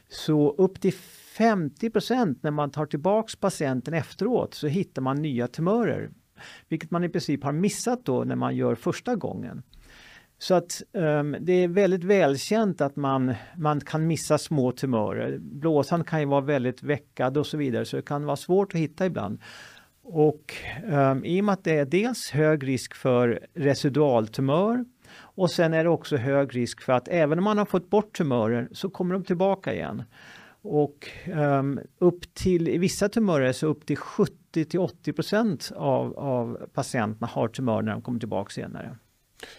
så 0.09 0.51
upp 0.51 0.81
till 0.81 0.95
50% 1.39 2.37
när 2.41 2.51
man 2.51 2.71
tar 2.71 2.87
tillbaks 2.87 3.37
patienten 3.37 3.95
efteråt 3.95 4.55
så 4.55 4.67
hittar 4.67 5.03
man 5.03 5.23
nya 5.23 5.49
tumörer 5.49 6.11
vilket 6.69 6.91
man 6.91 7.05
i 7.05 7.09
princip 7.09 7.45
har 7.45 7.53
missat 7.53 8.05
då 8.05 8.25
när 8.25 8.37
man 8.37 8.57
gör 8.57 8.75
första 8.75 9.17
gången. 9.17 9.63
Så 10.39 10.55
att 10.55 10.83
um, 10.93 11.37
det 11.41 11.53
är 11.53 11.69
väldigt 11.69 12.05
välkänt 12.05 12.81
att 12.81 12.97
man, 12.97 13.35
man 13.57 13.81
kan 13.81 14.07
missa 14.07 14.39
små 14.39 14.73
tumörer. 14.73 15.39
Blåsan 15.39 16.05
kan 16.05 16.21
ju 16.21 16.27
vara 16.27 16.41
väldigt 16.41 16.83
veckad 16.83 17.37
och 17.37 17.47
så 17.47 17.57
vidare 17.57 17.85
så 17.85 17.97
det 17.97 18.03
kan 18.03 18.25
vara 18.25 18.37
svårt 18.37 18.75
att 18.75 18.81
hitta 18.81 19.07
ibland. 19.07 19.41
Och 20.03 20.55
um, 20.93 21.25
i 21.25 21.41
och 21.41 21.45
med 21.45 21.53
att 21.53 21.65
det 21.65 21.79
är 21.79 21.85
dels 21.85 22.31
hög 22.31 22.69
risk 22.69 22.95
för 22.95 23.47
residualtumör 23.55 24.85
och 25.19 25.51
sen 25.51 25.75
är 25.75 25.85
det 25.85 25.91
också 25.91 26.17
hög 26.17 26.57
risk 26.57 26.81
för 26.81 26.93
att 26.93 27.09
även 27.09 27.39
om 27.39 27.45
man 27.45 27.59
har 27.59 27.65
fått 27.65 27.91
bort 27.91 28.17
tumörer 28.17 28.69
så 28.73 28.91
kommer 28.91 29.15
de 29.15 29.25
tillbaka 29.25 29.75
igen. 29.75 30.03
Och 30.63 31.09
um, 31.35 31.81
upp 31.99 32.35
till, 32.35 32.69
i 32.69 32.79
vissa 32.79 33.09
tumörer 33.09 33.53
så 33.53 33.67
upp 33.67 33.87
till 33.87 33.97
70 33.97 34.65
till 34.65 34.81
80 34.81 35.13
procent 35.13 35.73
av, 35.77 36.19
av 36.19 36.67
patienterna 36.75 37.27
har 37.27 37.49
tumör 37.49 37.83
när 37.83 37.93
de 37.93 38.03
kommer 38.03 38.19
tillbaka 38.19 38.51
senare. 38.51 38.99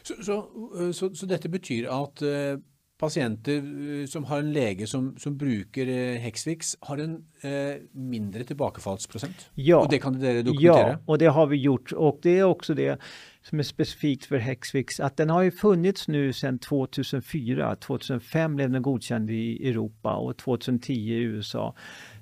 Så, 0.02 0.14
så, 0.24 0.38
eh, 0.80 0.92
så, 0.92 1.16
så 1.16 1.26
detta 1.26 1.50
betyder 1.50 2.04
att 2.04 2.22
uh 2.22 2.58
patienter 3.02 3.58
eh, 4.02 4.06
som 4.06 4.24
har 4.24 4.40
en 4.40 4.54
läge 4.54 4.88
som, 4.88 5.18
som 5.18 5.38
brukar 5.38 5.88
eh, 5.88 6.20
Hexvix 6.20 6.78
har 6.80 6.98
en 6.98 7.26
eh, 7.42 7.82
mindre 7.92 8.44
tillbakafallsprocent? 8.44 9.50
Ja. 9.56 9.78
Och 9.78 9.90
det 9.90 10.00
kan 10.00 10.14
du 10.14 10.44
dokumentera? 10.44 10.90
Ja, 10.90 10.98
och 11.06 11.18
det 11.18 11.26
har 11.26 11.48
vi 11.48 11.58
gjort 11.58 11.92
och 11.92 12.20
det 12.22 12.40
är 12.40 12.44
också 12.44 12.74
det 12.74 13.00
som 13.44 13.60
är 13.60 13.64
specifikt 13.64 14.26
för 14.26 14.38
Hexvix 14.38 15.00
att 15.00 15.18
den 15.18 15.30
har 15.30 15.42
ju 15.42 15.52
funnits 15.52 16.08
nu 16.08 16.34
sedan 16.34 16.60
2004. 16.60 17.76
2005 17.76 18.56
blev 18.56 18.72
den 18.72 18.82
godkänd 18.82 19.30
i 19.30 19.70
Europa 19.70 20.16
och 20.16 20.38
2010 20.38 20.94
i 20.94 21.18
USA. 21.18 21.76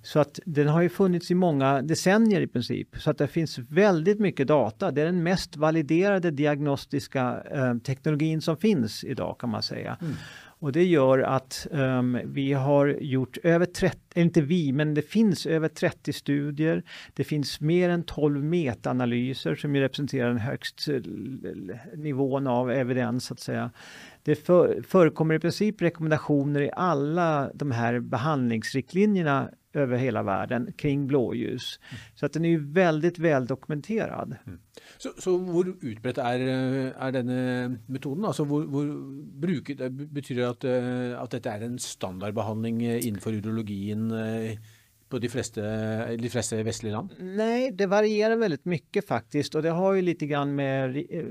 Så 0.03 0.19
att 0.19 0.39
den 0.45 0.67
har 0.67 0.81
ju 0.81 0.89
funnits 0.89 1.31
i 1.31 1.35
många 1.35 1.81
decennier 1.81 2.41
i 2.41 2.47
princip. 2.47 2.87
Så 2.97 3.09
att 3.09 3.17
det 3.17 3.27
finns 3.27 3.57
väldigt 3.57 4.19
mycket 4.19 4.47
data. 4.47 4.91
Det 4.91 5.01
är 5.01 5.05
den 5.05 5.23
mest 5.23 5.57
validerade 5.57 6.31
diagnostiska 6.31 7.43
eh, 7.51 7.77
teknologin 7.77 8.41
som 8.41 8.57
finns 8.57 9.03
idag 9.03 9.39
kan 9.39 9.49
man 9.49 9.63
säga. 9.63 9.97
Mm. 10.01 10.13
Och 10.61 10.71
det 10.71 10.83
gör 10.83 11.19
att 11.19 11.67
um, 11.71 12.19
vi 12.25 12.53
har 12.53 12.87
gjort 12.87 13.37
över 13.43 13.65
30, 13.65 13.97
inte 14.15 14.41
vi, 14.41 14.71
men 14.71 14.93
det 14.93 15.01
finns 15.01 15.45
över 15.45 15.67
30 15.67 16.13
studier. 16.13 16.83
Det 17.13 17.23
finns 17.23 17.61
mer 17.61 17.89
än 17.89 18.03
12 18.03 18.43
metaanalyser 18.43 19.55
som 19.55 19.75
ju 19.75 19.81
representerar 19.81 20.27
den 20.27 20.37
högsta 20.37 20.93
eh, 20.93 21.01
nivån 21.95 22.47
av 22.47 22.71
evidens 22.71 23.25
så 23.25 23.33
att 23.33 23.39
säga. 23.39 23.71
Det 24.23 24.35
för, 24.35 24.81
förekommer 24.87 25.35
i 25.35 25.39
princip 25.39 25.81
rekommendationer 25.81 26.61
i 26.61 26.71
alla 26.73 27.51
de 27.53 27.71
här 27.71 27.99
behandlingsriktlinjerna 27.99 29.49
över 29.73 29.97
hela 29.97 30.23
världen 30.23 30.73
kring 30.77 31.07
blåljus. 31.07 31.79
Mm. 31.89 32.01
Så 32.15 32.25
att 32.25 32.33
den 32.33 32.45
är 32.45 32.49
ju 32.49 32.71
väldigt 32.71 33.19
väl 33.19 33.45
dokumenterad. 33.45 34.35
Mm. 34.47 34.59
Så, 34.97 35.09
så 35.17 35.37
hur 35.37 35.75
utbrett 35.81 36.17
är, 36.17 36.39
eh, 36.39 37.03
är 37.03 37.11
denna 37.11 37.77
metoden? 37.85 38.25
Alltså, 38.25 38.43
hvor, 38.43 38.63
hvor 38.63 38.85
bruket, 39.39 39.91
betyder 39.91 40.41
det 40.41 40.49
att, 40.49 40.63
eh, 40.63 41.21
att 41.23 41.31
detta 41.31 41.51
är 41.51 41.61
en 41.61 41.79
standardbehandling 41.79 42.83
eh, 42.83 43.07
inför 43.07 43.33
urologin 43.33 44.11
på 45.09 45.19
de 45.19 45.29
flesta, 45.29 45.61
de 46.15 46.29
flesta 46.29 46.63
västliga 46.63 46.93
land? 46.93 47.15
Nej, 47.19 47.71
det 47.71 47.85
varierar 47.85 48.35
väldigt 48.35 48.65
mycket 48.65 49.07
faktiskt 49.07 49.55
och 49.55 49.61
det 49.61 49.69
har 49.69 49.93
ju 49.93 50.01
lite 50.01 50.25
grann 50.25 50.55
med 50.55 50.97
eh, 51.09 51.23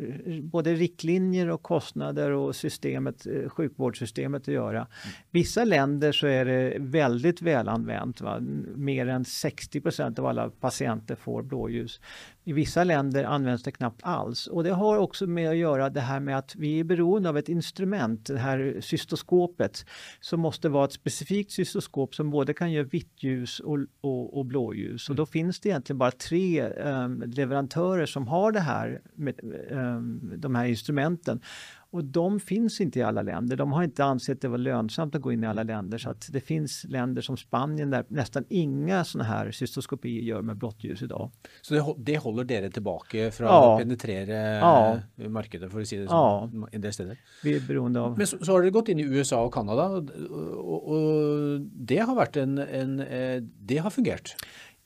både 0.43 0.75
riktlinjer 0.75 1.51
och 1.51 1.63
kostnader 1.63 2.31
och 2.31 2.57
systemet, 2.57 3.27
eh, 3.27 3.49
sjukvårdssystemet 3.49 4.43
att 4.43 4.55
göra. 4.55 4.79
Mm. 4.79 4.89
Vissa 5.31 5.65
länder 5.65 6.13
så 6.13 6.27
är 6.27 6.45
det 6.45 6.77
väldigt 6.79 7.43
välanvänt. 7.43 8.21
Va? 8.21 8.41
Mer 8.77 9.09
än 9.09 9.25
60% 9.25 10.19
av 10.19 10.27
alla 10.27 10.51
patienter 10.51 11.15
får 11.15 11.43
blåljus. 11.43 12.01
I 12.45 12.53
vissa 12.53 12.85
länder 12.85 13.25
används 13.25 13.63
det 13.63 13.73
knappt 13.73 14.01
alls 14.03 14.47
och 14.47 14.65
det 14.65 14.71
har 14.71 14.99
också 14.99 15.27
med 15.27 15.51
att 15.51 15.57
göra 15.57 15.91
det 15.91 16.01
här 16.01 16.21
med 16.21 16.39
att 16.39 16.55
vi 16.57 16.81
är 16.81 16.85
beroende 16.85 17.29
av 17.29 17.39
ett 17.39 17.49
instrument, 17.49 18.27
det 18.27 18.39
här 18.39 18.77
cystoskopet, 18.81 19.87
som 20.21 20.41
måste 20.41 20.69
vara 20.69 20.85
ett 20.85 20.93
specifikt 20.93 21.53
cystoskop 21.53 22.15
som 22.15 22.31
både 22.31 22.55
kan 22.55 22.73
göra 22.73 22.87
vitt 22.87 23.23
ljus 23.23 23.61
och, 23.69 23.79
och, 24.01 24.39
och 24.39 24.47
blåljus. 24.47 25.09
Och 25.09 25.17
då 25.17 25.23
mm. 25.23 25.31
finns 25.31 25.61
det 25.61 25.69
egentligen 25.69 25.99
bara 25.99 26.11
tre 26.11 26.69
um, 26.69 27.23
leverantörer 27.27 28.07
som 28.07 28.29
har 28.29 28.53
det 28.53 28.61
här 28.61 29.01
med 29.15 29.35
um, 29.71 30.33
de 30.37 30.55
här 30.55 30.67
instrumenten. 30.67 31.41
Och 31.91 32.05
de 32.05 32.41
finns 32.41 32.81
inte 32.81 32.99
i 32.99 33.03
alla 33.03 33.23
länder. 33.23 33.57
De 33.57 33.73
har 33.73 33.83
inte 33.83 34.05
ansett 34.05 34.41
det 34.41 34.49
vara 34.49 34.59
lönsamt 34.59 35.15
att 35.15 35.23
gå 35.23 35.33
in 35.33 35.45
i 35.45 35.47
alla 35.47 35.63
länder. 35.63 35.99
Så 35.99 36.11
att 36.11 36.29
det 36.33 36.41
finns 36.41 36.85
länder 36.85 37.23
som 37.23 37.37
Spanien 37.37 37.91
där 37.91 38.05
nästan 38.09 38.45
inga 38.49 39.05
sådana 39.05 39.29
här 39.29 39.51
cystoskopier 39.51 40.23
gör 40.23 40.43
med 40.43 40.57
blått 40.57 40.85
ljus 40.85 41.03
idag. 41.03 41.31
Så 41.63 41.75
det, 41.75 41.95
det 41.97 42.19
håller 42.19 42.53
er 42.53 42.71
tillbaka 42.71 43.31
från 43.31 43.47
ja. 43.47 43.75
att 43.75 43.81
penetrera 43.81 44.59
ja. 44.59 45.01
marknaden 45.29 45.71
för 45.71 45.81
att 45.81 45.89
säga 45.89 46.01
det 46.01 46.07
ja. 46.11 46.49
som 46.51 46.69
en 46.73 46.81
del 46.81 46.93
städer? 46.93 47.19
Vi 47.43 47.57
är 47.57 47.61
beroende 47.61 48.01
av. 48.01 48.19
Men 48.19 48.27
så, 48.27 48.45
så, 48.45 48.53
har 48.53 48.63
det 48.63 48.71
gått 48.71 48.89
in 48.89 48.99
i 48.99 49.03
USA 49.03 49.45
och 49.45 49.55
Kanada 49.55 49.87
och, 49.87 50.11
och, 50.55 50.89
och 50.89 51.61
det 51.61 51.99
har 51.99 52.15
varit 52.15 52.37
en, 52.37 52.59
en, 52.59 53.01
eh, 53.01 53.43
det 53.43 53.79
har 53.79 53.91
fungerat? 53.91 54.35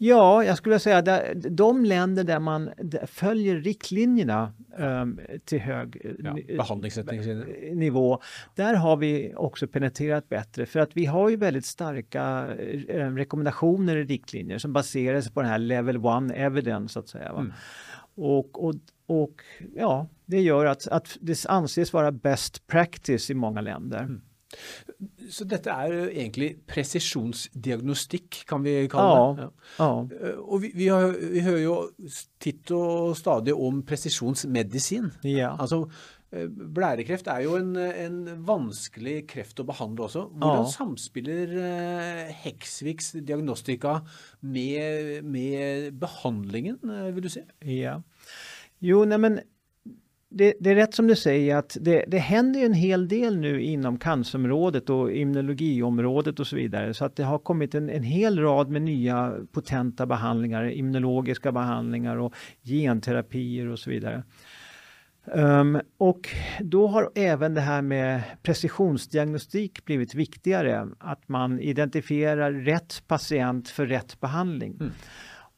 Ja, 0.05 0.45
jag 0.45 0.57
skulle 0.57 0.79
säga 0.79 0.99
att 0.99 1.33
de 1.51 1.85
länder 1.85 2.25
där 2.25 2.39
man 2.39 2.71
följer 3.07 3.57
riktlinjerna 3.57 4.53
um, 4.79 5.21
till 5.45 5.59
hög 5.59 6.17
ja, 6.19 6.37
nivå, 7.75 8.21
där 8.55 8.75
har 8.75 8.97
vi 8.97 9.33
också 9.37 9.67
penetrerat 9.67 10.29
bättre 10.29 10.67
för 10.67 10.81
att 10.81 10.97
vi 10.97 11.05
har 11.05 11.29
ju 11.29 11.37
väldigt 11.37 11.67
starka 11.67 12.47
uh, 12.47 13.15
rekommendationer 13.15 13.97
i 13.97 14.05
riktlinjer 14.05 14.59
som 14.59 14.73
baserar 14.73 15.21
sig 15.21 15.33
på 15.33 15.43
den 15.43 15.51
här 15.51 15.59
level 15.59 15.97
one 15.97 16.35
evidence 16.35 16.93
så 16.93 16.99
att 16.99 17.09
säga. 17.09 17.29
Mm. 17.29 17.53
Och, 18.15 18.65
och, 18.65 18.75
och 19.07 19.43
ja, 19.75 20.09
det 20.27 20.41
gör 20.41 20.67
att, 20.67 20.89
att 20.89 21.19
det 21.21 21.47
anses 21.49 21.93
vara 21.93 22.13
best 22.13 22.67
practice 22.67 23.31
i 23.31 23.35
många 23.35 23.61
länder. 23.61 23.99
Mm. 23.99 24.21
Så 25.31 25.45
detta 25.45 25.73
är 25.73 26.11
egentligen 26.11 26.59
precisionsdiagnostik 26.67 28.45
kan 28.47 28.63
vi 28.63 28.89
kalla 28.89 29.33
det. 29.33 29.43
Ja. 29.43 29.53
ja. 29.79 30.09
Eh, 30.29 30.35
och 30.35 30.65
vi, 30.65 30.73
vi, 30.75 30.89
har, 30.89 31.09
vi 31.09 31.41
hör 31.41 31.57
ju 31.57 31.77
titt 32.39 32.71
och 32.71 33.17
stadigt 33.17 33.55
om 33.55 33.87
precisionsmedicin. 33.87 35.11
Ja. 35.23 35.49
Alltså, 35.49 35.91
eh, 36.31 36.49
blärekreft 36.49 37.27
är 37.27 37.41
ju 37.41 37.57
en, 37.57 37.77
en 37.77 38.45
vanskelig 38.45 39.31
kreft 39.31 39.61
att 39.61 39.67
behandla 39.67 40.05
också. 40.05 40.31
Hur 40.33 40.41
ja. 40.41 40.67
samspelar 40.67 41.57
eh, 41.57 42.33
Hexviks 42.33 43.13
diagnostika 43.13 44.07
med, 44.41 45.25
med 45.25 45.95
behandlingen, 45.95 46.79
vill 47.15 47.23
du 47.23 47.29
säga? 47.29 47.47
Ja. 47.59 48.03
Jo, 48.79 49.05
nej 49.05 49.19
men 49.19 49.41
det, 50.35 50.55
det, 50.61 50.71
är 50.71 50.75
rätt 50.75 50.95
som 50.95 51.07
du 51.07 51.17
säger 51.17 51.57
att 51.57 51.77
det, 51.81 52.05
det 52.09 52.19
händer 52.19 52.61
en 52.61 52.73
hel 52.73 53.09
del 53.09 53.37
nu 53.37 53.63
inom 53.63 53.99
cancerområdet 53.99 54.91
och 54.91 55.13
immunologiområdet 55.13 56.41
och 56.41 56.47
så 56.47 56.57
vidare. 56.57 56.95
Så 56.95 57.05
att 57.05 57.17
det 57.17 57.25
har 57.25 57.39
kommit 57.39 57.75
en, 57.75 57.91
en 57.91 58.03
hel 58.03 58.39
rad 58.39 58.71
med 58.71 58.83
nya 58.83 59.35
potenta 59.53 60.07
behandlingar, 60.07 60.71
immunologiska 60.71 61.53
behandlingar 61.53 62.17
och 62.17 62.35
genterapier 62.63 63.69
och 63.69 63.79
så 63.79 63.91
vidare. 63.91 64.23
Um, 65.25 65.81
och 65.99 66.29
då 66.61 66.87
har 66.87 67.11
även 67.15 67.55
det 67.55 67.61
här 67.61 67.83
med 67.83 68.23
precisionsdiagnostik 68.43 69.85
blivit 69.85 70.15
viktigare. 70.15 70.89
Att 70.99 71.29
man 71.29 71.61
identifierar 71.61 72.53
rätt 72.53 73.03
patient 73.07 73.69
för 73.69 73.87
rätt 73.87 74.21
behandling. 74.21 74.77
Mm. 74.81 74.93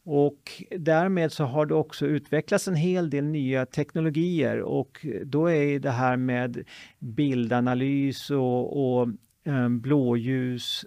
Och 0.04 0.62
därmed 0.78 1.32
så 1.32 1.44
har 1.44 1.66
det 1.66 1.74
också 1.74 2.06
utvecklats 2.06 2.68
en 2.68 2.74
hel 2.74 3.10
del 3.10 3.24
nya 3.24 3.66
teknologier 3.66 4.60
och 4.60 5.06
då 5.24 5.50
är 5.50 5.78
det 5.78 5.90
här 5.90 6.16
med 6.16 6.64
bildanalys 6.98 8.30
och, 8.30 8.98
och 8.98 9.08
um, 9.44 9.80
blåljus 9.80 10.84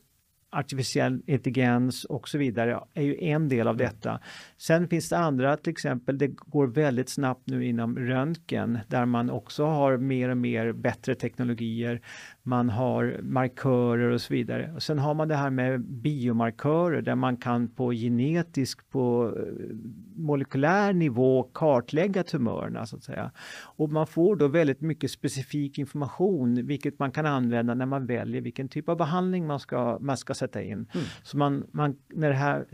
artificiell 0.50 1.22
intelligens 1.26 2.06
och 2.06 2.30
så 2.30 2.38
vidare 2.38 2.84
är 2.94 3.04
ju 3.04 3.24
en 3.24 3.50
del 3.50 3.68
av 3.68 3.76
mm. 3.76 3.86
detta. 3.88 4.20
Sen 4.58 4.88
finns 4.88 5.10
det 5.10 5.18
andra, 5.18 5.58
till 5.58 5.72
exempel 5.72 6.18
det 6.18 6.28
går 6.28 6.68
väldigt 6.68 7.10
snabbt 7.10 7.48
nu 7.48 7.66
inom 7.66 7.98
röntgen 8.00 8.80
där 8.88 9.06
man 9.06 9.30
också 9.30 9.66
har 9.66 9.98
mer 9.98 10.30
och 10.30 10.38
mer 10.38 10.72
bättre 10.72 11.16
teknologier. 11.16 12.02
Man 12.48 12.70
har 12.70 13.20
markörer 13.24 14.10
och 14.10 14.22
så 14.22 14.34
vidare. 14.34 14.72
Och 14.76 14.84
sen 14.84 15.00
har 15.00 15.14
man 15.14 15.28
det 15.28 15.36
här 15.36 15.50
med 15.50 15.82
biomarkörer 15.82 17.02
där 17.02 17.16
man 17.16 17.38
kan 17.38 17.68
på 17.68 17.92
genetisk, 17.92 18.90
på 18.90 19.34
eh, 19.38 19.76
molekylär 20.16 20.94
nivå 20.94 21.44
kartlägga 21.44 22.24
tumörerna 22.24 22.86
så 22.86 22.96
att 22.96 23.04
säga. 23.04 23.32
Och 23.64 23.92
man 23.92 24.08
får 24.08 24.36
då 24.36 24.48
väldigt 24.48 24.82
mycket 24.82 25.12
specifik 25.12 25.78
information 25.78 26.68
vilket 26.68 27.00
man 27.00 27.12
kan 27.12 27.26
använda 27.26 27.74
när 27.74 27.86
man 27.86 28.06
väljer 28.06 28.42
vilken 28.42 28.70
typ 28.70 28.90
av 28.90 28.98
behandling 28.98 29.48
man 29.48 29.60
ska, 29.60 29.98
man 30.02 30.18
ska 30.18 30.34
sätta 30.34 30.62
in. 30.62 30.74
Mm. 30.74 31.06
Så 31.24 31.38
man, 31.38 31.68
man, 31.72 31.96
när 32.14 32.30
det 32.30 32.36
här 32.36 32.66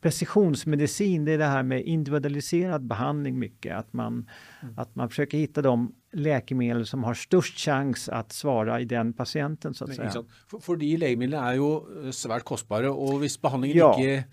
precisionsmedicin, 0.00 1.24
det 1.24 1.32
är 1.32 1.38
det 1.38 1.44
här 1.44 1.62
med 1.62 1.82
individualiserad 1.82 2.82
behandling 2.82 3.38
mycket. 3.38 3.76
Att 3.76 3.92
man, 3.92 4.28
mm. 4.62 4.74
att 4.78 4.94
man 4.94 5.08
försöker 5.08 5.38
hitta 5.38 5.62
de 5.62 5.94
läkemedel 6.12 6.86
som 6.86 7.04
har 7.04 7.14
störst 7.14 7.58
chans 7.58 8.08
att 8.08 8.32
svara 8.32 8.80
i 8.80 8.84
den 8.84 9.12
patienten 9.12 9.74
så 9.74 9.84
att 9.84 9.94
säga. 9.94 10.24
För, 10.50 10.58
för 10.58 10.76
de 10.76 10.96
läkemedlen 10.96 11.44
är 11.44 11.54
ju 11.54 12.04
eh, 12.04 12.10
svärt 12.10 12.44
kostbara 12.44 12.92
och 12.92 13.14
om 13.14 13.28
behandlingen 13.42 13.78
ja. 13.78 13.98
inte 13.98 14.24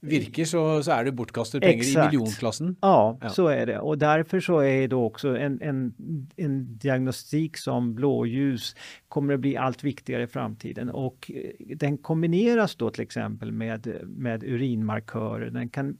virker 0.00 0.44
så, 0.44 0.82
så 0.82 0.90
är 0.90 1.04
det 1.04 1.12
bortkastade 1.12 1.66
pengar 1.66 1.82
Exakt. 1.82 2.14
i 2.14 2.16
miljonklassen. 2.16 2.76
Ja, 2.80 3.18
ja, 3.20 3.28
så 3.28 3.46
är 3.46 3.66
det. 3.66 3.78
Och 3.78 3.98
därför 3.98 4.40
så 4.40 4.60
är 4.60 4.88
det 4.88 4.96
också 4.96 5.36
en, 5.36 5.62
en, 5.62 5.94
en 6.36 6.78
diagnostik 6.78 7.56
som 7.56 7.94
blåljus 7.94 8.76
kommer 9.08 9.34
att 9.34 9.40
bli 9.40 9.56
allt 9.56 9.84
viktigare 9.84 10.22
i 10.22 10.26
framtiden. 10.26 10.90
Och 10.90 11.30
eh, 11.34 11.76
den 11.76 11.98
kombineras 11.98 12.76
då 12.76 12.90
till 12.90 13.02
exempel 13.02 13.52
med, 13.52 13.98
med 14.06 14.44
urinmarkörer. 14.44 15.50
Den 15.50 15.68
kan 15.68 15.96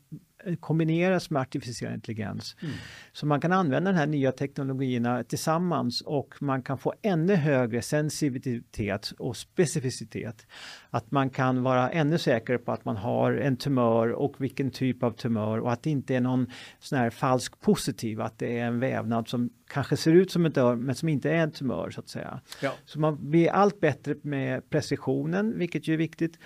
kombineras 0.56 1.30
med 1.30 1.42
artificiell 1.42 1.94
intelligens. 1.94 2.56
Mm. 2.62 2.74
Så 3.12 3.26
man 3.26 3.40
kan 3.40 3.52
använda 3.52 3.92
de 3.92 3.98
här 3.98 4.06
nya 4.06 4.32
teknologierna 4.32 5.24
tillsammans 5.24 6.00
och 6.00 6.34
man 6.40 6.62
kan 6.62 6.78
få 6.78 6.94
ännu 7.02 7.34
högre 7.34 7.82
sensitivitet 7.82 9.12
och 9.18 9.36
specificitet. 9.36 10.46
Att 10.90 11.10
man 11.10 11.30
kan 11.30 11.62
vara 11.62 11.90
ännu 11.90 12.18
säkrare 12.18 12.58
på 12.58 12.72
att 12.72 12.84
man 12.84 12.96
har 12.96 13.32
en 13.32 13.56
tumör 13.56 14.08
och 14.08 14.34
vilken 14.38 14.70
typ 14.70 15.02
av 15.02 15.10
tumör 15.10 15.58
och 15.58 15.72
att 15.72 15.82
det 15.82 15.90
inte 15.90 16.16
är 16.16 16.20
någon 16.20 16.46
sån 16.78 16.98
här 16.98 17.10
falsk 17.10 17.60
positiv, 17.60 18.20
att 18.20 18.38
det 18.38 18.58
är 18.58 18.66
en 18.66 18.80
vävnad 18.80 19.28
som 19.28 19.50
kanske 19.68 19.96
ser 19.96 20.12
ut 20.12 20.30
som 20.30 20.46
en 20.46 20.52
tumör 20.52 20.76
men 20.76 20.94
som 20.94 21.08
inte 21.08 21.30
är 21.30 21.36
en 21.36 21.52
tumör 21.52 21.90
så 21.90 22.00
att 22.00 22.08
säga. 22.08 22.40
Ja. 22.62 22.72
Så 22.84 23.00
man 23.00 23.30
blir 23.30 23.48
allt 23.48 23.80
bättre 23.80 24.14
med 24.22 24.70
precisionen, 24.70 25.58
vilket 25.58 25.88
ju 25.88 25.94
är 25.94 25.98
viktigt. 25.98 26.38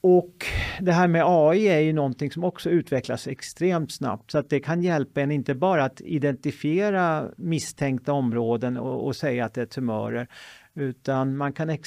Och 0.00 0.44
det 0.80 0.92
här 0.92 1.08
med 1.08 1.22
AI 1.26 1.68
är 1.68 1.80
ju 1.80 1.92
någonting 1.92 2.30
som 2.30 2.44
också 2.44 2.70
utvecklas 2.70 3.26
extremt 3.26 3.92
snabbt 3.92 4.30
så 4.30 4.38
att 4.38 4.50
det 4.50 4.60
kan 4.60 4.82
hjälpa 4.82 5.20
en 5.20 5.30
inte 5.30 5.54
bara 5.54 5.84
att 5.84 6.00
identifiera 6.00 7.30
misstänkta 7.36 8.12
områden 8.12 8.76
och, 8.76 9.06
och 9.06 9.16
säga 9.16 9.44
att 9.44 9.54
det 9.54 9.62
är 9.62 9.66
tumörer 9.66 10.28
utan 10.74 11.36
man 11.36 11.52
kan 11.52 11.78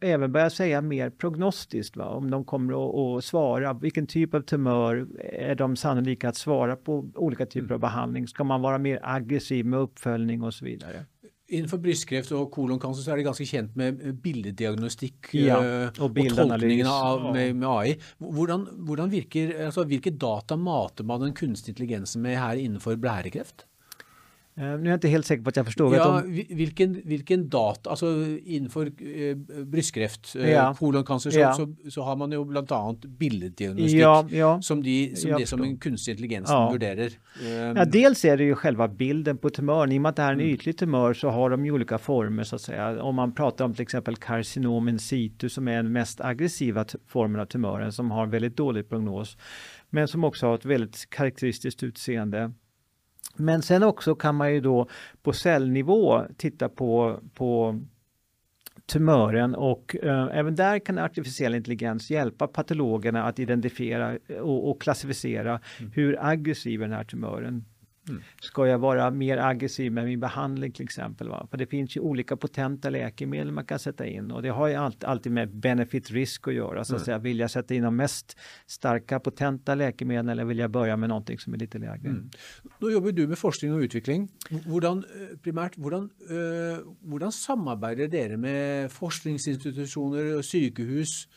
även 0.00 0.32
börja 0.32 0.50
säga 0.50 0.80
mer 0.80 1.10
prognostiskt 1.10 1.96
va? 1.96 2.04
om 2.04 2.30
de 2.30 2.44
kommer 2.44 3.16
att 3.18 3.24
svara. 3.24 3.72
Vilken 3.72 4.06
typ 4.06 4.34
av 4.34 4.40
tumör 4.40 5.06
är 5.32 5.54
de 5.54 5.76
sannolika 5.76 6.28
att 6.28 6.36
svara 6.36 6.76
på 6.76 7.10
olika 7.14 7.46
typer 7.46 7.74
av 7.74 7.80
behandling? 7.80 8.28
Ska 8.28 8.44
man 8.44 8.62
vara 8.62 8.78
mer 8.78 9.00
aggressiv 9.02 9.66
med 9.66 9.78
uppföljning 9.80 10.42
och 10.42 10.54
så 10.54 10.64
vidare? 10.64 11.04
Innenfor 11.48 11.80
brystkreft 11.80 12.32
og 12.36 12.50
koloncancer 12.52 13.00
så 13.06 13.14
er 13.14 13.20
det 13.20 13.28
ganske 13.30 13.46
kjent 13.48 13.76
med 13.78 14.02
billeddiagnostikk 14.20 15.30
ja, 15.38 15.56
eh, 15.56 16.00
og, 16.04 16.18
og 16.18 16.34
tolkningen 16.36 16.90
av, 16.90 17.24
med, 17.32 17.54
med, 17.56 17.68
AI. 17.70 17.94
Hvordan, 18.20 18.66
hvordan 18.84 19.12
virker, 19.14 19.54
altså, 19.70 19.86
hvilke 19.88 20.12
data 20.12 20.58
mater 20.60 21.08
man 21.08 21.24
den 21.24 21.32
kunstige 21.38 21.72
intelligensen 21.72 22.20
med 22.26 22.36
her 22.36 22.60
innenfor 22.60 23.00
blærekreft? 23.00 23.64
Eh, 24.58 24.64
nu 24.64 24.70
är 24.70 24.84
jag 24.84 24.96
inte 24.96 25.08
helt 25.08 25.26
säker 25.26 25.42
på 25.42 25.48
att 25.48 25.56
jag 25.56 25.66
förstår. 25.66 25.96
Ja, 25.96 26.20
om... 26.22 26.44
vilken, 26.48 27.02
vilken 27.04 27.48
data, 27.48 27.90
alltså 27.90 28.06
inför 28.44 28.86
eh, 28.86 29.36
bröstkreft, 29.64 30.36
eh, 30.36 30.50
ja. 30.50 30.74
koloncancer, 30.78 31.30
så, 31.30 31.38
ja. 31.38 31.52
så, 31.52 31.74
så, 31.90 32.02
har 32.02 32.16
man 32.16 32.32
ju 32.32 32.44
bland 32.44 32.72
annat 32.72 33.00
bilddiagnostik 33.00 34.00
ja, 34.00 34.26
ja. 34.30 34.62
som, 34.62 34.82
de, 34.82 35.16
som 35.16 35.30
det 35.38 35.46
som 35.46 35.62
en 35.62 35.78
kunstig 35.78 36.12
intelligens 36.12 36.50
ja. 36.50 36.70
värderar. 36.70 37.10
Ja, 37.76 37.84
dels 37.84 38.24
är 38.24 38.36
det 38.36 38.44
ju 38.44 38.54
själva 38.54 38.88
bilden 38.88 39.38
på 39.38 39.50
tumören. 39.50 39.92
I 39.92 39.98
och 39.98 40.02
med 40.02 40.10
att 40.10 40.16
det 40.16 40.22
här 40.22 40.28
är 40.28 40.34
en 40.34 40.40
mm. 40.40 40.54
ytlig 40.54 40.78
tumör 40.78 41.14
så 41.14 41.28
har 41.28 41.50
de 41.50 41.64
ju 41.64 41.72
olika 41.72 41.98
former 41.98 42.44
så 42.44 42.56
att 42.56 42.62
säga. 42.62 43.02
Om 43.02 43.14
man 43.14 43.34
pratar 43.34 43.64
om 43.64 43.74
till 43.74 43.82
exempel 43.82 44.16
karcinom 44.16 44.88
in 44.88 44.98
situ 44.98 45.48
som 45.48 45.68
är 45.68 45.76
den 45.76 45.92
mest 45.92 46.20
aggressiva 46.20 46.84
formen 47.06 47.40
av 47.40 47.46
tumören 47.46 47.92
som 47.92 48.10
har 48.10 48.26
väldigt 48.26 48.56
dålig 48.56 48.88
prognos. 48.88 49.36
Men 49.90 50.08
som 50.08 50.24
också 50.24 50.46
har 50.46 50.54
ett 50.54 50.64
väldigt 50.64 51.10
karaktäristiskt 51.10 51.82
utseende. 51.82 52.52
Men 53.36 53.62
sen 53.62 53.82
också 53.82 54.14
kan 54.14 54.34
man 54.34 54.54
ju 54.54 54.60
då 54.60 54.88
på 55.22 55.32
cellnivå 55.32 56.22
titta 56.36 56.68
på, 56.68 57.20
på 57.34 57.80
tumören 58.86 59.54
och 59.54 59.96
eh, 60.02 60.28
även 60.32 60.54
där 60.54 60.78
kan 60.78 60.98
artificiell 60.98 61.54
intelligens 61.54 62.10
hjälpa 62.10 62.46
patologerna 62.46 63.24
att 63.24 63.38
identifiera 63.38 64.18
och, 64.40 64.70
och 64.70 64.80
klassificera 64.80 65.60
mm. 65.78 65.92
hur 65.94 66.18
aggressiv 66.20 66.80
den 66.80 66.92
här 66.92 67.04
tumören 67.04 67.64
Mm. 68.08 68.22
Ska 68.40 68.66
jag 68.66 68.78
vara 68.78 69.10
mer 69.10 69.38
aggressiv 69.38 69.92
med 69.92 70.04
min 70.04 70.20
behandling 70.20 70.72
till 70.72 70.84
exempel? 70.84 71.28
Va? 71.28 71.46
För 71.50 71.58
det 71.58 71.66
finns 71.66 71.96
ju 71.96 72.00
olika 72.00 72.36
potenta 72.36 72.90
läkemedel 72.90 73.52
man 73.52 73.64
kan 73.64 73.78
sätta 73.78 74.06
in 74.06 74.30
och 74.30 74.42
det 74.42 74.48
har 74.48 74.68
ju 74.68 74.74
alltid, 74.74 75.04
alltid 75.04 75.32
med 75.32 75.56
benefit 75.56 76.10
risk 76.10 76.48
att 76.48 76.54
göra. 76.54 76.84
Så 76.84 76.94
att 76.94 76.98
mm. 76.98 77.04
säga, 77.04 77.18
vill 77.18 77.38
jag 77.38 77.50
sätta 77.50 77.74
in 77.74 77.82
de 77.82 77.96
mest 77.96 78.36
starka 78.66 79.20
potenta 79.20 79.74
läkemedlen 79.74 80.28
eller 80.28 80.44
vill 80.44 80.58
jag 80.58 80.70
börja 80.70 80.96
med 80.96 81.08
någonting 81.08 81.38
som 81.38 81.54
är 81.54 81.58
lite 81.58 81.78
lägre? 81.78 82.08
Mm. 82.08 82.30
Då 82.80 82.90
jobbar 82.90 83.12
du 83.12 83.26
med 83.26 83.38
forskning 83.38 83.72
och 83.72 83.78
utveckling. 83.78 84.28
Hvordan, 84.66 84.98
eh, 84.98 85.36
primärt, 85.38 85.76
hvordan, 85.76 86.10
uh, 86.30 86.78
hvordan 87.00 87.32
samarbeider 87.32 88.08
dere 88.08 88.36
med 88.36 88.92
forskningsinstitutioner 88.92 90.36
och 90.36 90.44
sjukhus 90.44 91.28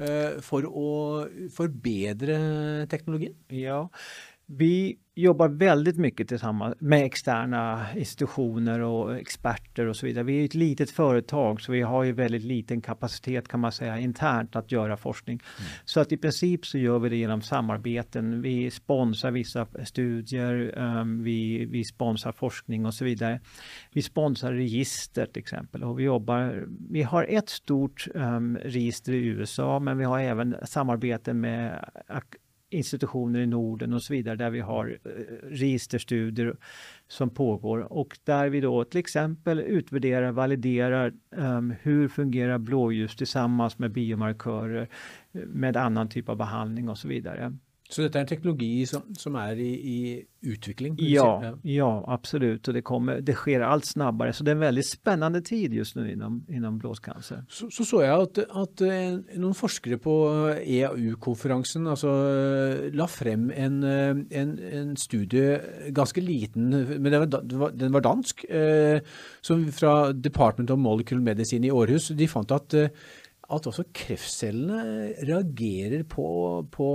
uh, 0.00 0.40
för 0.40 0.62
att 0.62 1.28
förbättra 1.56 2.86
teknologin? 2.86 3.34
Ja, 3.48 3.90
vi 4.46 4.98
jobbar 5.20 5.48
väldigt 5.48 5.96
mycket 5.96 6.28
tillsammans 6.28 6.74
med 6.78 7.04
externa 7.04 7.86
institutioner 7.96 8.80
och 8.80 9.16
experter 9.16 9.86
och 9.86 9.96
så 9.96 10.06
vidare. 10.06 10.24
Vi 10.24 10.40
är 10.40 10.44
ett 10.44 10.54
litet 10.54 10.90
företag 10.90 11.60
så 11.60 11.72
vi 11.72 11.82
har 11.82 12.04
ju 12.04 12.12
väldigt 12.12 12.44
liten 12.44 12.80
kapacitet 12.80 13.48
kan 13.48 13.60
man 13.60 13.72
säga 13.72 13.98
internt 13.98 14.56
att 14.56 14.72
göra 14.72 14.96
forskning. 14.96 15.34
Mm. 15.58 15.70
Så 15.84 16.00
att 16.00 16.12
i 16.12 16.16
princip 16.16 16.66
så 16.66 16.78
gör 16.78 16.98
vi 16.98 17.08
det 17.08 17.16
genom 17.16 17.42
samarbeten. 17.42 18.42
Vi 18.42 18.70
sponsrar 18.70 19.30
vissa 19.30 19.66
studier, 19.84 20.78
um, 20.78 21.22
vi, 21.22 21.64
vi 21.64 21.84
sponsrar 21.84 22.32
forskning 22.32 22.86
och 22.86 22.94
så 22.94 23.04
vidare. 23.04 23.40
Vi 23.92 24.02
sponsrar 24.02 24.52
register 24.52 25.26
till 25.26 25.40
exempel 25.40 25.84
och 25.84 25.98
vi 25.98 26.02
jobbar, 26.02 26.66
vi 26.90 27.02
har 27.02 27.26
ett 27.28 27.48
stort 27.48 28.08
um, 28.14 28.56
register 28.56 29.12
i 29.12 29.26
USA 29.26 29.78
men 29.78 29.98
vi 29.98 30.04
har 30.04 30.20
även 30.20 30.56
samarbeten 30.64 31.40
med 31.40 31.90
institutioner 32.70 33.40
i 33.40 33.46
Norden 33.46 33.92
och 33.92 34.02
så 34.02 34.12
vidare 34.12 34.36
där 34.36 34.50
vi 34.50 34.60
har 34.60 34.98
eh, 35.04 35.10
registerstudier 35.48 36.56
som 37.08 37.30
pågår 37.30 37.92
och 37.92 38.18
där 38.24 38.48
vi 38.48 38.60
då 38.60 38.84
till 38.84 39.00
exempel 39.00 39.60
utvärderar, 39.60 40.32
validerar 40.32 41.12
um, 41.30 41.74
hur 41.82 42.08
fungerar 42.08 42.58
blåljus 42.58 43.16
tillsammans 43.16 43.78
med 43.78 43.92
biomarkörer 43.92 44.88
eh, 45.32 45.40
med 45.40 45.76
annan 45.76 46.08
typ 46.08 46.28
av 46.28 46.36
behandling 46.36 46.88
och 46.88 46.98
så 46.98 47.08
vidare. 47.08 47.56
Så 47.90 48.02
detta 48.02 48.18
är 48.18 48.20
en 48.22 48.28
teknologi 48.28 48.86
som, 48.86 49.14
som 49.14 49.34
är 49.34 49.56
i, 49.56 49.68
i 49.68 50.24
utveckling? 50.40 50.96
Ja, 50.98 51.58
ja, 51.62 52.04
absolut. 52.08 52.68
Och 52.68 52.74
det, 52.74 52.82
kommer, 52.82 53.20
det 53.20 53.34
sker 53.34 53.60
allt 53.60 53.84
snabbare. 53.84 54.32
Så 54.32 54.44
det 54.44 54.50
är 54.50 54.54
en 54.54 54.60
väldigt 54.60 54.86
spännande 54.86 55.40
tid 55.40 55.74
just 55.74 55.96
nu 55.96 56.12
inom, 56.12 56.46
inom 56.48 56.78
blåscancer. 56.78 57.44
Så, 57.48 57.70
så 57.70 57.84
såg 57.84 58.02
jag 58.02 58.20
att, 58.20 58.38
att 58.38 58.80
eh, 58.80 58.90
någon 59.34 59.54
forskare 59.54 59.98
på 59.98 60.28
EAU-konferensen 60.64 61.86
alltså, 61.86 62.08
la 62.92 63.06
fram 63.06 63.52
en, 63.56 63.82
eh, 63.82 64.40
en, 64.40 64.58
en 64.72 64.96
studie, 64.96 65.58
ganska 65.88 66.20
liten, 66.20 66.70
men 67.02 67.12
den 67.12 67.30
var, 67.58 67.70
den 67.70 67.92
var 67.92 68.00
dansk, 68.00 68.44
eh, 68.44 69.00
som 69.40 69.72
från 69.72 70.22
Department 70.22 70.70
of 70.70 70.78
Molecular 70.78 71.22
Medicine 71.22 71.66
i 71.66 71.70
Århus. 71.70 72.08
De 72.08 72.28
fann 72.28 72.46
att 72.48 72.74
at 73.48 73.66
også 73.66 73.86
kreftcellene 73.96 75.14
reagerer 75.24 76.02
på, 76.04 76.26
på 76.68 76.88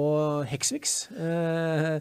Hexvix. 0.46 1.08
Eh, 1.18 1.96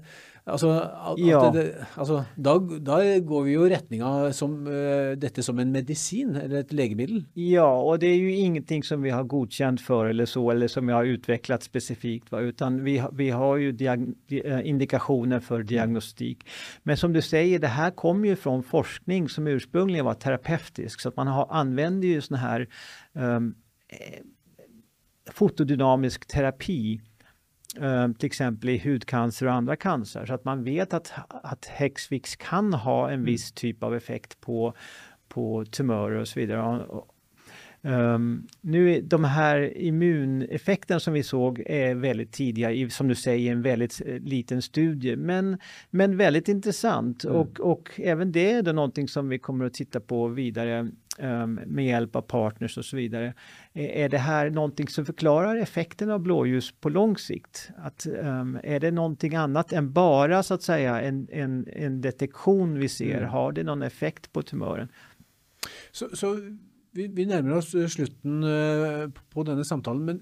altså, 0.44 0.72
at, 0.82 1.22
ja. 1.24 1.38
at 1.46 1.54
det, 1.56 1.62
altså 1.96 2.18
da, 2.36 2.58
da, 2.84 2.98
går 3.24 3.46
vi 3.46 3.54
jo 3.54 3.62
i 3.64 3.70
retning 3.72 4.02
av 4.04 4.28
uh, 4.28 5.14
dette 5.16 5.44
som 5.46 5.62
en 5.62 5.72
medicin 5.72 6.36
eller 6.36 6.60
ett 6.60 6.74
läkemedel. 6.76 7.24
Ja, 7.32 7.70
och 7.80 7.98
det 7.98 8.12
är 8.12 8.18
ju 8.18 8.34
ingenting 8.36 8.84
som 8.84 9.02
vi 9.02 9.10
har 9.10 9.24
godkänt 9.24 9.80
för 9.80 10.06
eller 10.12 10.28
så, 10.28 10.50
eller 10.50 10.68
som 10.68 10.86
vi 10.86 10.92
har 10.92 11.04
utvecklat 11.04 11.62
specifikt, 11.62 12.32
va? 12.32 12.40
utan 12.40 12.84
vi, 12.84 13.02
vi 13.12 13.30
har 13.30 13.56
ju 13.56 13.72
diag, 13.72 14.04
eh, 14.44 14.68
indikationer 14.68 15.40
för 15.40 15.62
diagnostik. 15.62 16.44
Men 16.82 16.96
som 16.96 17.12
du 17.12 17.22
säger, 17.22 17.58
det 17.58 17.72
här 17.72 17.90
kommer 17.90 18.28
ju 18.28 18.36
från 18.36 18.62
forskning 18.62 19.28
som 19.28 19.46
ursprungligen 19.46 20.04
var 20.04 20.14
terapeutisk, 20.14 21.00
så 21.00 21.12
man 21.16 21.26
har, 21.26 21.46
använder 21.50 22.08
ju 22.08 22.20
såna 22.20 22.38
här 22.38 22.68
um, 23.12 23.54
fotodynamisk 25.30 26.26
terapi 26.26 27.00
eh, 27.80 28.12
till 28.12 28.26
exempel 28.26 28.68
i 28.68 28.78
hudcancer 28.78 29.46
och 29.46 29.52
andra 29.52 29.76
cancer. 29.76 30.26
Så 30.26 30.34
att 30.34 30.44
man 30.44 30.64
vet 30.64 30.94
att, 30.94 31.12
att 31.28 31.66
Hexvix 31.66 32.36
kan 32.36 32.74
ha 32.74 33.08
en 33.08 33.14
mm. 33.14 33.24
viss 33.24 33.52
typ 33.52 33.82
av 33.82 33.94
effekt 33.94 34.40
på, 34.40 34.74
på 35.28 35.64
tumörer 35.64 36.20
och 36.20 36.28
så 36.28 36.40
vidare. 36.40 36.86
Um, 37.84 38.46
nu 38.60 39.00
de 39.00 39.24
här 39.24 39.78
immuneffekterna 39.78 41.00
som 41.00 41.14
vi 41.14 41.22
såg 41.22 41.62
är 41.66 41.94
väldigt 41.94 42.32
tidiga, 42.32 42.72
i, 42.72 42.90
som 42.90 43.08
du 43.08 43.14
säger, 43.14 43.52
en 43.52 43.62
väldigt 43.62 44.02
eh, 44.06 44.18
liten 44.18 44.62
studie, 44.62 45.16
men, 45.16 45.58
men 45.90 46.16
väldigt 46.16 46.48
intressant 46.48 47.24
mm. 47.24 47.36
och, 47.36 47.60
och 47.60 47.90
även 47.96 48.32
det 48.32 48.52
är 48.52 48.62
då 48.62 48.72
någonting 48.72 49.08
som 49.08 49.28
vi 49.28 49.38
kommer 49.38 49.64
att 49.64 49.74
titta 49.74 50.00
på 50.00 50.28
vidare 50.28 50.90
med 51.66 51.86
hjälp 51.86 52.16
av 52.16 52.22
partners 52.22 52.78
och 52.78 52.84
så 52.84 52.96
vidare. 52.96 53.34
Är 53.72 54.08
det 54.08 54.18
här 54.18 54.50
någonting 54.50 54.88
som 54.88 55.06
förklarar 55.06 55.56
effekten 55.56 56.10
av 56.10 56.20
blåljus 56.20 56.72
på 56.80 56.88
lång 56.88 57.16
sikt? 57.16 57.70
Att, 57.76 58.06
um, 58.06 58.58
är 58.62 58.80
det 58.80 58.90
någonting 58.90 59.34
annat 59.34 59.72
än 59.72 59.92
bara 59.92 60.42
så 60.42 60.54
att 60.54 60.62
säga 60.62 61.00
en, 61.00 61.28
en, 61.32 61.68
en 61.72 62.00
detektion 62.00 62.78
vi 62.78 62.88
ser? 62.88 63.18
Mm. 63.18 63.30
Har 63.30 63.52
det 63.52 63.62
någon 63.62 63.82
effekt 63.82 64.32
på 64.32 64.42
tumören? 64.42 64.88
Så, 65.92 66.08
så 66.16 66.36
vi, 66.90 67.06
vi, 67.06 67.26
närmar 67.26 67.50
oss 67.50 67.74
eh, 67.74 67.86
slutten 67.86 68.44
uh, 68.44 69.10
på 69.30 69.42
denna 69.42 69.64
samtalen, 69.64 70.04
men 70.04 70.20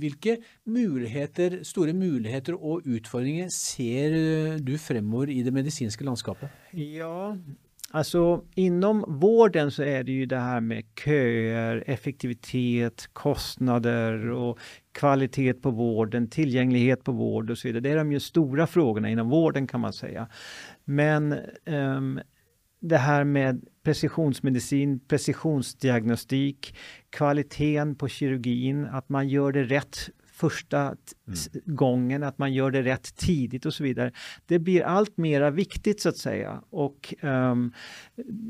vilka 0.00 0.36
möjligheter, 0.64 1.64
stora 1.64 1.92
möjligheter 1.92 2.64
och 2.64 2.80
utmaningar 2.84 3.48
ser 3.48 4.58
du 4.58 4.78
framöver 4.78 5.30
i 5.30 5.42
det 5.42 5.50
medicinska 5.50 6.04
landskapet? 6.04 6.50
Ja, 6.70 7.36
Alltså 7.94 8.44
inom 8.54 9.04
vården 9.08 9.70
så 9.70 9.82
är 9.82 10.04
det 10.04 10.12
ju 10.12 10.26
det 10.26 10.38
här 10.38 10.60
med 10.60 10.84
köer, 11.04 11.84
effektivitet, 11.86 13.08
kostnader 13.12 14.30
och 14.30 14.58
kvalitet 14.92 15.54
på 15.54 15.70
vården, 15.70 16.28
tillgänglighet 16.28 17.04
på 17.04 17.12
vård 17.12 17.50
och 17.50 17.58
så 17.58 17.68
vidare. 17.68 17.80
Det 17.80 17.90
är 17.90 17.96
de 17.96 18.12
ju 18.12 18.20
stora 18.20 18.66
frågorna 18.66 19.10
inom 19.10 19.28
vården 19.28 19.66
kan 19.66 19.80
man 19.80 19.92
säga. 19.92 20.28
Men 20.84 21.34
um, 21.66 22.20
det 22.80 22.96
här 22.96 23.24
med 23.24 23.64
precisionsmedicin, 23.82 25.00
precisionsdiagnostik, 25.00 26.76
kvaliteten 27.10 27.94
på 27.94 28.08
kirurgin, 28.08 28.86
att 28.86 29.08
man 29.08 29.28
gör 29.28 29.52
det 29.52 29.62
rätt 29.62 30.10
första 30.42 30.80
mm. 30.80 30.96
gången, 31.64 32.22
att 32.22 32.38
man 32.38 32.52
gör 32.52 32.70
det 32.70 32.82
rätt 32.82 33.16
tidigt 33.16 33.66
och 33.66 33.74
så 33.74 33.84
vidare. 33.84 34.12
Det 34.46 34.58
blir 34.58 34.82
allt 34.82 35.16
mera 35.16 35.50
viktigt 35.50 36.00
så 36.00 36.08
att 36.08 36.16
säga 36.16 36.62
och 36.70 37.14
um, 37.22 37.72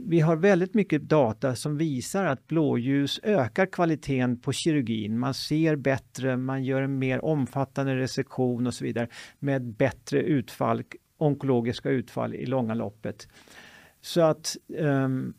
vi 0.06 0.20
har 0.20 0.36
väldigt 0.36 0.74
mycket 0.74 1.02
data 1.02 1.56
som 1.56 1.76
visar 1.76 2.24
att 2.24 2.46
blåljus 2.46 3.20
ökar 3.22 3.66
kvaliteten 3.66 4.40
på 4.40 4.52
kirurgin. 4.52 5.18
Man 5.18 5.34
ser 5.34 5.76
bättre, 5.76 6.36
man 6.36 6.64
gör 6.64 6.82
en 6.82 6.98
mer 6.98 7.24
omfattande 7.24 7.96
resektion 7.96 8.66
och 8.66 8.74
så 8.74 8.84
vidare 8.84 9.08
med 9.38 9.62
bättre 9.62 10.22
utfall, 10.22 10.82
onkologiska 11.18 11.90
utfall 11.90 12.34
i 12.34 12.46
långa 12.46 12.74
loppet. 12.74 13.28
Så 14.00 14.20
att 14.20 14.56
um, 14.78 15.34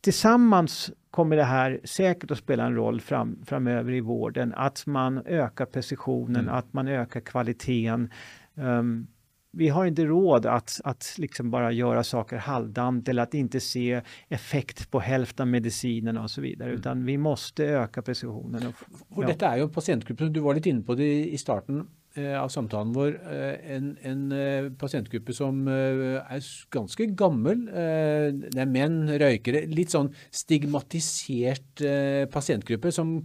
tillsammans 0.00 0.92
kommer 1.14 1.36
det 1.36 1.44
här 1.44 1.80
säkert 1.84 2.30
att 2.30 2.38
spela 2.38 2.66
en 2.66 2.74
roll 2.74 3.00
fram, 3.00 3.38
framöver 3.44 3.92
i 3.92 4.00
vården. 4.00 4.52
Att 4.56 4.86
man 4.86 5.26
ökar 5.26 5.66
precisionen, 5.66 6.42
mm. 6.42 6.54
att 6.54 6.72
man 6.72 6.88
ökar 6.88 7.20
kvaliteten. 7.20 8.10
Um, 8.54 9.06
vi 9.52 9.68
har 9.68 9.86
inte 9.86 10.04
råd 10.04 10.46
att, 10.46 10.80
att 10.84 11.14
liksom 11.18 11.50
bara 11.50 11.72
göra 11.72 12.04
saker 12.04 12.36
halvdant 12.36 13.08
eller 13.08 13.22
att 13.22 13.34
inte 13.34 13.60
se 13.60 14.00
effekt 14.28 14.90
på 14.90 15.00
hälften 15.00 15.42
av 15.42 15.48
medicinen 15.48 16.18
och 16.18 16.30
så 16.30 16.40
vidare, 16.40 16.68
mm. 16.68 16.80
utan 16.80 17.04
vi 17.04 17.18
måste 17.18 17.64
öka 17.64 18.02
precisionen. 18.02 18.66
Och, 19.08 19.22
ja. 19.22 19.26
Detta 19.26 19.48
är 19.48 19.56
ju 19.56 19.62
en 19.62 19.70
patientgrupp, 19.70 20.34
du 20.34 20.40
var 20.40 20.54
lite 20.54 20.68
inne 20.68 20.82
på 20.82 20.94
det 20.94 21.28
i 21.28 21.38
starten, 21.38 21.86
Eh, 22.14 22.36
av 22.38 22.48
samtalen 22.48 22.92
vår 22.94 23.16
eh, 23.26 23.72
en, 23.74 23.86
en 24.06 24.20
eh, 24.32 24.68
pasientgruppe 24.78 25.34
som 25.34 25.64
er 25.66 26.44
ganske 26.70 27.08
gammel. 27.18 27.64
Det 27.66 28.60
er 28.62 28.70
menn, 28.70 29.00
røykere. 29.18 29.64
Litt 29.66 29.90
sånn 29.94 30.12
stigmatisert 30.30 31.82
pasientgruppe 32.30 32.92
som, 32.94 33.16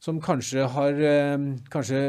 som 0.00 0.20
kanskje 0.24 0.64
har 0.72 0.96
Kanskje 1.68 2.00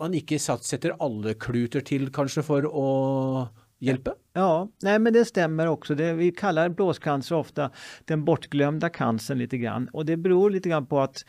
man 0.00 0.16
ikke 0.18 0.40
setter 0.42 0.96
alle 0.98 1.36
kluter 1.38 1.84
til 1.86 2.08
kanskje 2.14 2.42
for 2.46 2.66
å 2.66 2.88
hjelpe? 3.78 4.16
Ja, 4.34 4.66
nej 4.82 4.98
men 4.98 5.14
det 5.14 5.28
stämmer 5.30 5.70
också. 5.70 5.94
Det, 5.94 6.10
vi 6.18 6.32
kallar 6.34 6.74
blåscancer 6.74 7.38
ofta 7.38 7.70
den 8.10 8.24
bortglömda 8.26 8.90
cancern 8.90 9.38
lite 9.38 9.58
grann 9.58 9.88
och 9.92 10.06
det 10.06 10.16
beror 10.16 10.50
lite 10.50 10.68
grann 10.68 10.86
på 10.86 11.00
att 11.00 11.24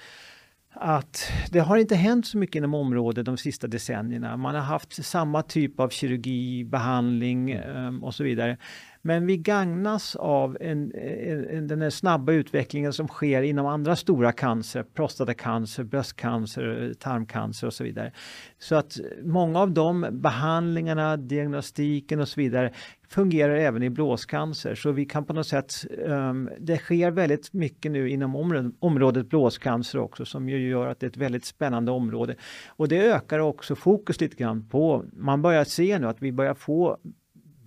att 0.74 1.32
det 1.52 1.60
har 1.60 1.78
inte 1.78 1.96
hänt 1.96 2.28
så 2.28 2.38
mycket 2.38 2.56
inom 2.56 2.74
området 2.74 3.26
de 3.26 3.38
sista 3.38 3.68
decennierna. 3.68 4.38
Man 4.38 4.56
har 4.56 4.62
haft 4.62 5.06
samma 5.06 5.42
typ 5.42 5.80
av 5.80 5.90
kirurgi, 5.90 6.64
behandling 6.64 7.52
ehm, 7.52 8.04
och 8.04 8.16
så 8.16 8.24
vidare. 8.24 8.58
Men 9.02 9.26
vi 9.26 9.38
gagnas 9.38 10.16
av 10.16 10.58
en, 10.62 10.92
en, 10.96 11.68
den 11.68 11.82
här 11.82 11.90
snabba 11.90 12.32
utvecklingen 12.32 12.94
som 12.94 13.08
sker 13.08 13.42
inom 13.42 13.66
andra 13.66 13.96
stora 13.96 14.32
cancer, 14.32 14.84
prostatacancer, 14.84 15.84
bröstcancer, 15.84 16.94
tarmcancer 17.00 17.68
och 17.68 17.74
så 17.74 17.84
vidare. 17.84 18.12
Så 18.58 18.76
att 18.76 18.98
många 19.24 19.60
av 19.60 19.72
de 19.72 20.08
behandlingarna, 20.12 21.18
diagnostiken 21.18 22.20
och 22.20 22.28
så 22.28 22.42
vidare 22.42 22.74
fungerar 23.10 23.56
även 23.56 23.84
i 23.84 23.90
blåscancer. 23.90 24.76
Så 24.76 24.92
vi 24.92 25.06
kan 25.06 25.26
på 25.26 25.34
något 25.34 25.48
sätt, 25.48 25.74
um, 26.06 26.50
det 26.60 26.78
sker 26.78 27.12
väldigt 27.12 27.54
mycket 27.54 27.92
nu 27.92 28.10
inom 28.10 28.36
området, 28.36 28.74
området 28.80 29.30
blåscancer 29.30 30.00
också 30.00 30.26
som 30.26 30.50
ju 30.50 30.70
gör 30.70 30.88
att 30.88 31.00
det 31.00 31.06
är 31.06 31.10
ett 31.10 31.18
väldigt 31.18 31.46
spännande 31.46 31.92
område. 31.92 32.36
Och 32.68 32.88
det 32.88 32.98
ökar 32.98 33.40
också 33.40 33.76
fokus 33.76 34.22
lite 34.22 34.36
grann 34.36 34.70
på, 34.70 35.06
man 35.14 35.42
börjar 35.42 35.64
se 35.64 36.00
nu 36.00 36.08
att 36.08 36.22
vi 36.22 36.32
börjar 36.32 36.54
få 36.54 36.98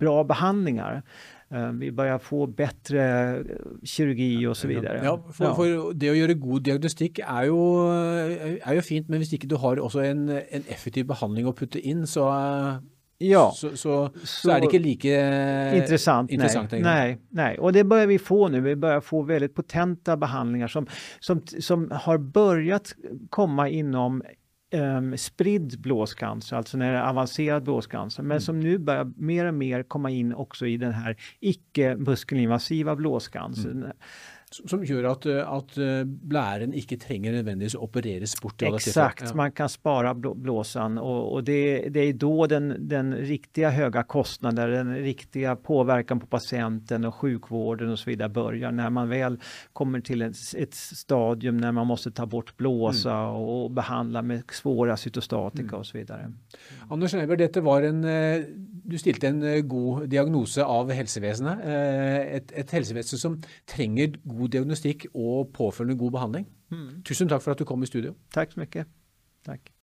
bra 0.03 0.23
behandlingar. 0.23 1.03
Eh, 1.49 1.71
vi 1.71 1.91
börjar 1.91 2.19
få 2.19 2.47
bättre 2.47 3.29
eh, 3.29 3.43
kirurgi 3.83 4.47
och 4.47 4.57
så 4.57 4.67
vidare. 4.67 5.01
Ja, 5.03 5.23
för, 5.33 5.45
ja. 5.45 5.55
för 5.55 5.93
det 5.93 6.09
att 6.09 6.17
göra 6.17 6.33
god 6.33 6.63
diagnostik 6.63 7.19
är 7.19 7.43
ju, 7.43 7.89
är 8.61 8.73
ju 8.73 8.81
fint, 8.81 9.09
men 9.09 9.17
om 9.17 9.25
inte 9.31 9.47
du 9.47 9.55
har 9.55 9.79
också 9.79 9.99
en, 9.99 10.29
en 10.29 10.63
effektiv 10.67 11.05
behandling 11.05 11.47
att 11.47 11.57
putta 11.57 11.79
in 11.79 12.07
så 12.07 12.29
Ja, 13.17 13.51
så, 13.55 13.77
så, 13.77 14.09
så, 14.23 14.51
är 14.51 14.59
det 14.59 14.65
inte 14.65 14.79
lika 14.79 15.75
intressant. 15.75 16.31
intressant 16.31 16.71
nej, 16.71 16.81
nej, 16.81 17.17
nej, 17.29 17.59
och 17.59 17.73
det 17.73 17.83
börjar 17.83 18.07
vi 18.07 18.19
få 18.19 18.47
nu. 18.47 18.61
Vi 18.61 18.75
börjar 18.75 19.01
få 19.01 19.21
väldigt 19.21 19.55
potenta 19.55 20.17
behandlingar 20.17 20.67
som, 20.67 20.87
som, 21.19 21.41
som 21.59 21.91
har 21.91 22.17
börjat 22.17 22.95
komma 23.29 23.69
inom 23.69 24.23
um, 24.73 25.17
spridd 25.17 25.81
blåscancer, 25.81 26.55
alltså 26.57 26.77
när 26.77 26.91
det 26.91 26.97
är 26.97 27.09
avancerad 27.09 27.63
blåscancer, 27.63 28.23
men 28.23 28.31
mm. 28.31 28.41
som 28.41 28.59
nu 28.59 28.77
börjar 28.77 29.11
mer 29.17 29.45
och 29.45 29.53
mer 29.53 29.83
komma 29.83 30.09
in 30.09 30.33
också 30.33 30.67
i 30.67 30.77
den 30.77 30.93
här 30.93 31.17
icke 31.39 31.95
muskelinvasiva 31.95 32.95
blåscancern. 32.95 33.83
Mm 33.83 33.91
som 34.65 34.85
gör 34.85 35.03
att, 35.03 35.25
att 35.25 35.77
eh, 35.77 36.03
blären 36.03 36.73
inte 36.73 36.97
tränger 36.97 37.31
nödvändigtvis 37.31 37.75
opereras 37.75 38.41
bort. 38.41 38.61
Exakt, 38.61 39.23
ja. 39.25 39.35
man 39.35 39.51
kan 39.51 39.69
spara 39.69 40.13
blåsan 40.13 40.97
och, 40.97 41.33
och 41.33 41.43
det, 41.43 41.89
det, 41.89 41.99
är 41.99 42.13
då 42.13 42.47
den, 42.47 42.75
den 42.79 43.15
riktiga 43.15 43.69
höga 43.69 44.03
kostnaden, 44.03 44.69
den 44.71 44.95
riktiga 44.95 45.55
påverkan 45.55 46.19
på 46.19 46.25
patienten 46.25 47.05
och 47.05 47.15
sjukvården 47.15 47.89
och 47.89 47.99
så 47.99 48.09
vidare 48.09 48.29
börjar 48.29 48.71
när 48.71 48.89
man 48.89 49.09
väl 49.09 49.39
kommer 49.73 49.99
till 49.99 50.21
ett, 50.21 50.35
ett 50.57 50.73
stadium 50.73 51.57
när 51.57 51.71
man 51.71 51.87
måste 51.87 52.11
ta 52.11 52.25
bort 52.25 52.57
blåsa 52.57 53.13
mm. 53.13 53.29
och 53.29 53.71
behandla 53.71 54.21
med 54.21 54.43
svåra 54.51 54.97
cytostatika 54.97 55.63
mm. 55.63 55.79
och 55.79 55.85
så 55.85 55.97
vidare. 55.97 56.33
Anders 56.89 57.13
Neiber, 57.13 57.35
detta 57.35 57.61
var 57.61 57.81
en, 57.81 58.03
eh, 58.03 58.41
du 58.83 58.97
ställde 58.97 59.27
en 59.27 59.43
eh, 59.43 59.61
god 59.61 60.09
diagnos 60.09 60.57
av 60.57 60.91
hälsoväsendet, 60.91 61.59
ett, 61.63 62.51
ett 62.51 62.71
hälsovesen 62.71 63.19
som 63.19 63.41
tränger 63.65 64.13
god 64.23 64.42
god 64.43 64.51
diagnostik 64.51 65.05
och 65.13 65.53
påföljande 65.53 65.99
god 65.99 66.11
behandling. 66.11 66.45
Mm. 66.71 67.03
Tusen 67.03 67.29
tack 67.29 67.43
för 67.43 67.51
att 67.51 67.57
du 67.57 67.65
kom 67.65 67.83
i 67.83 67.87
studio. 67.87 68.15
Tack 68.29 68.51
så 68.51 68.59
mycket. 68.59 68.87
Tack. 69.43 69.73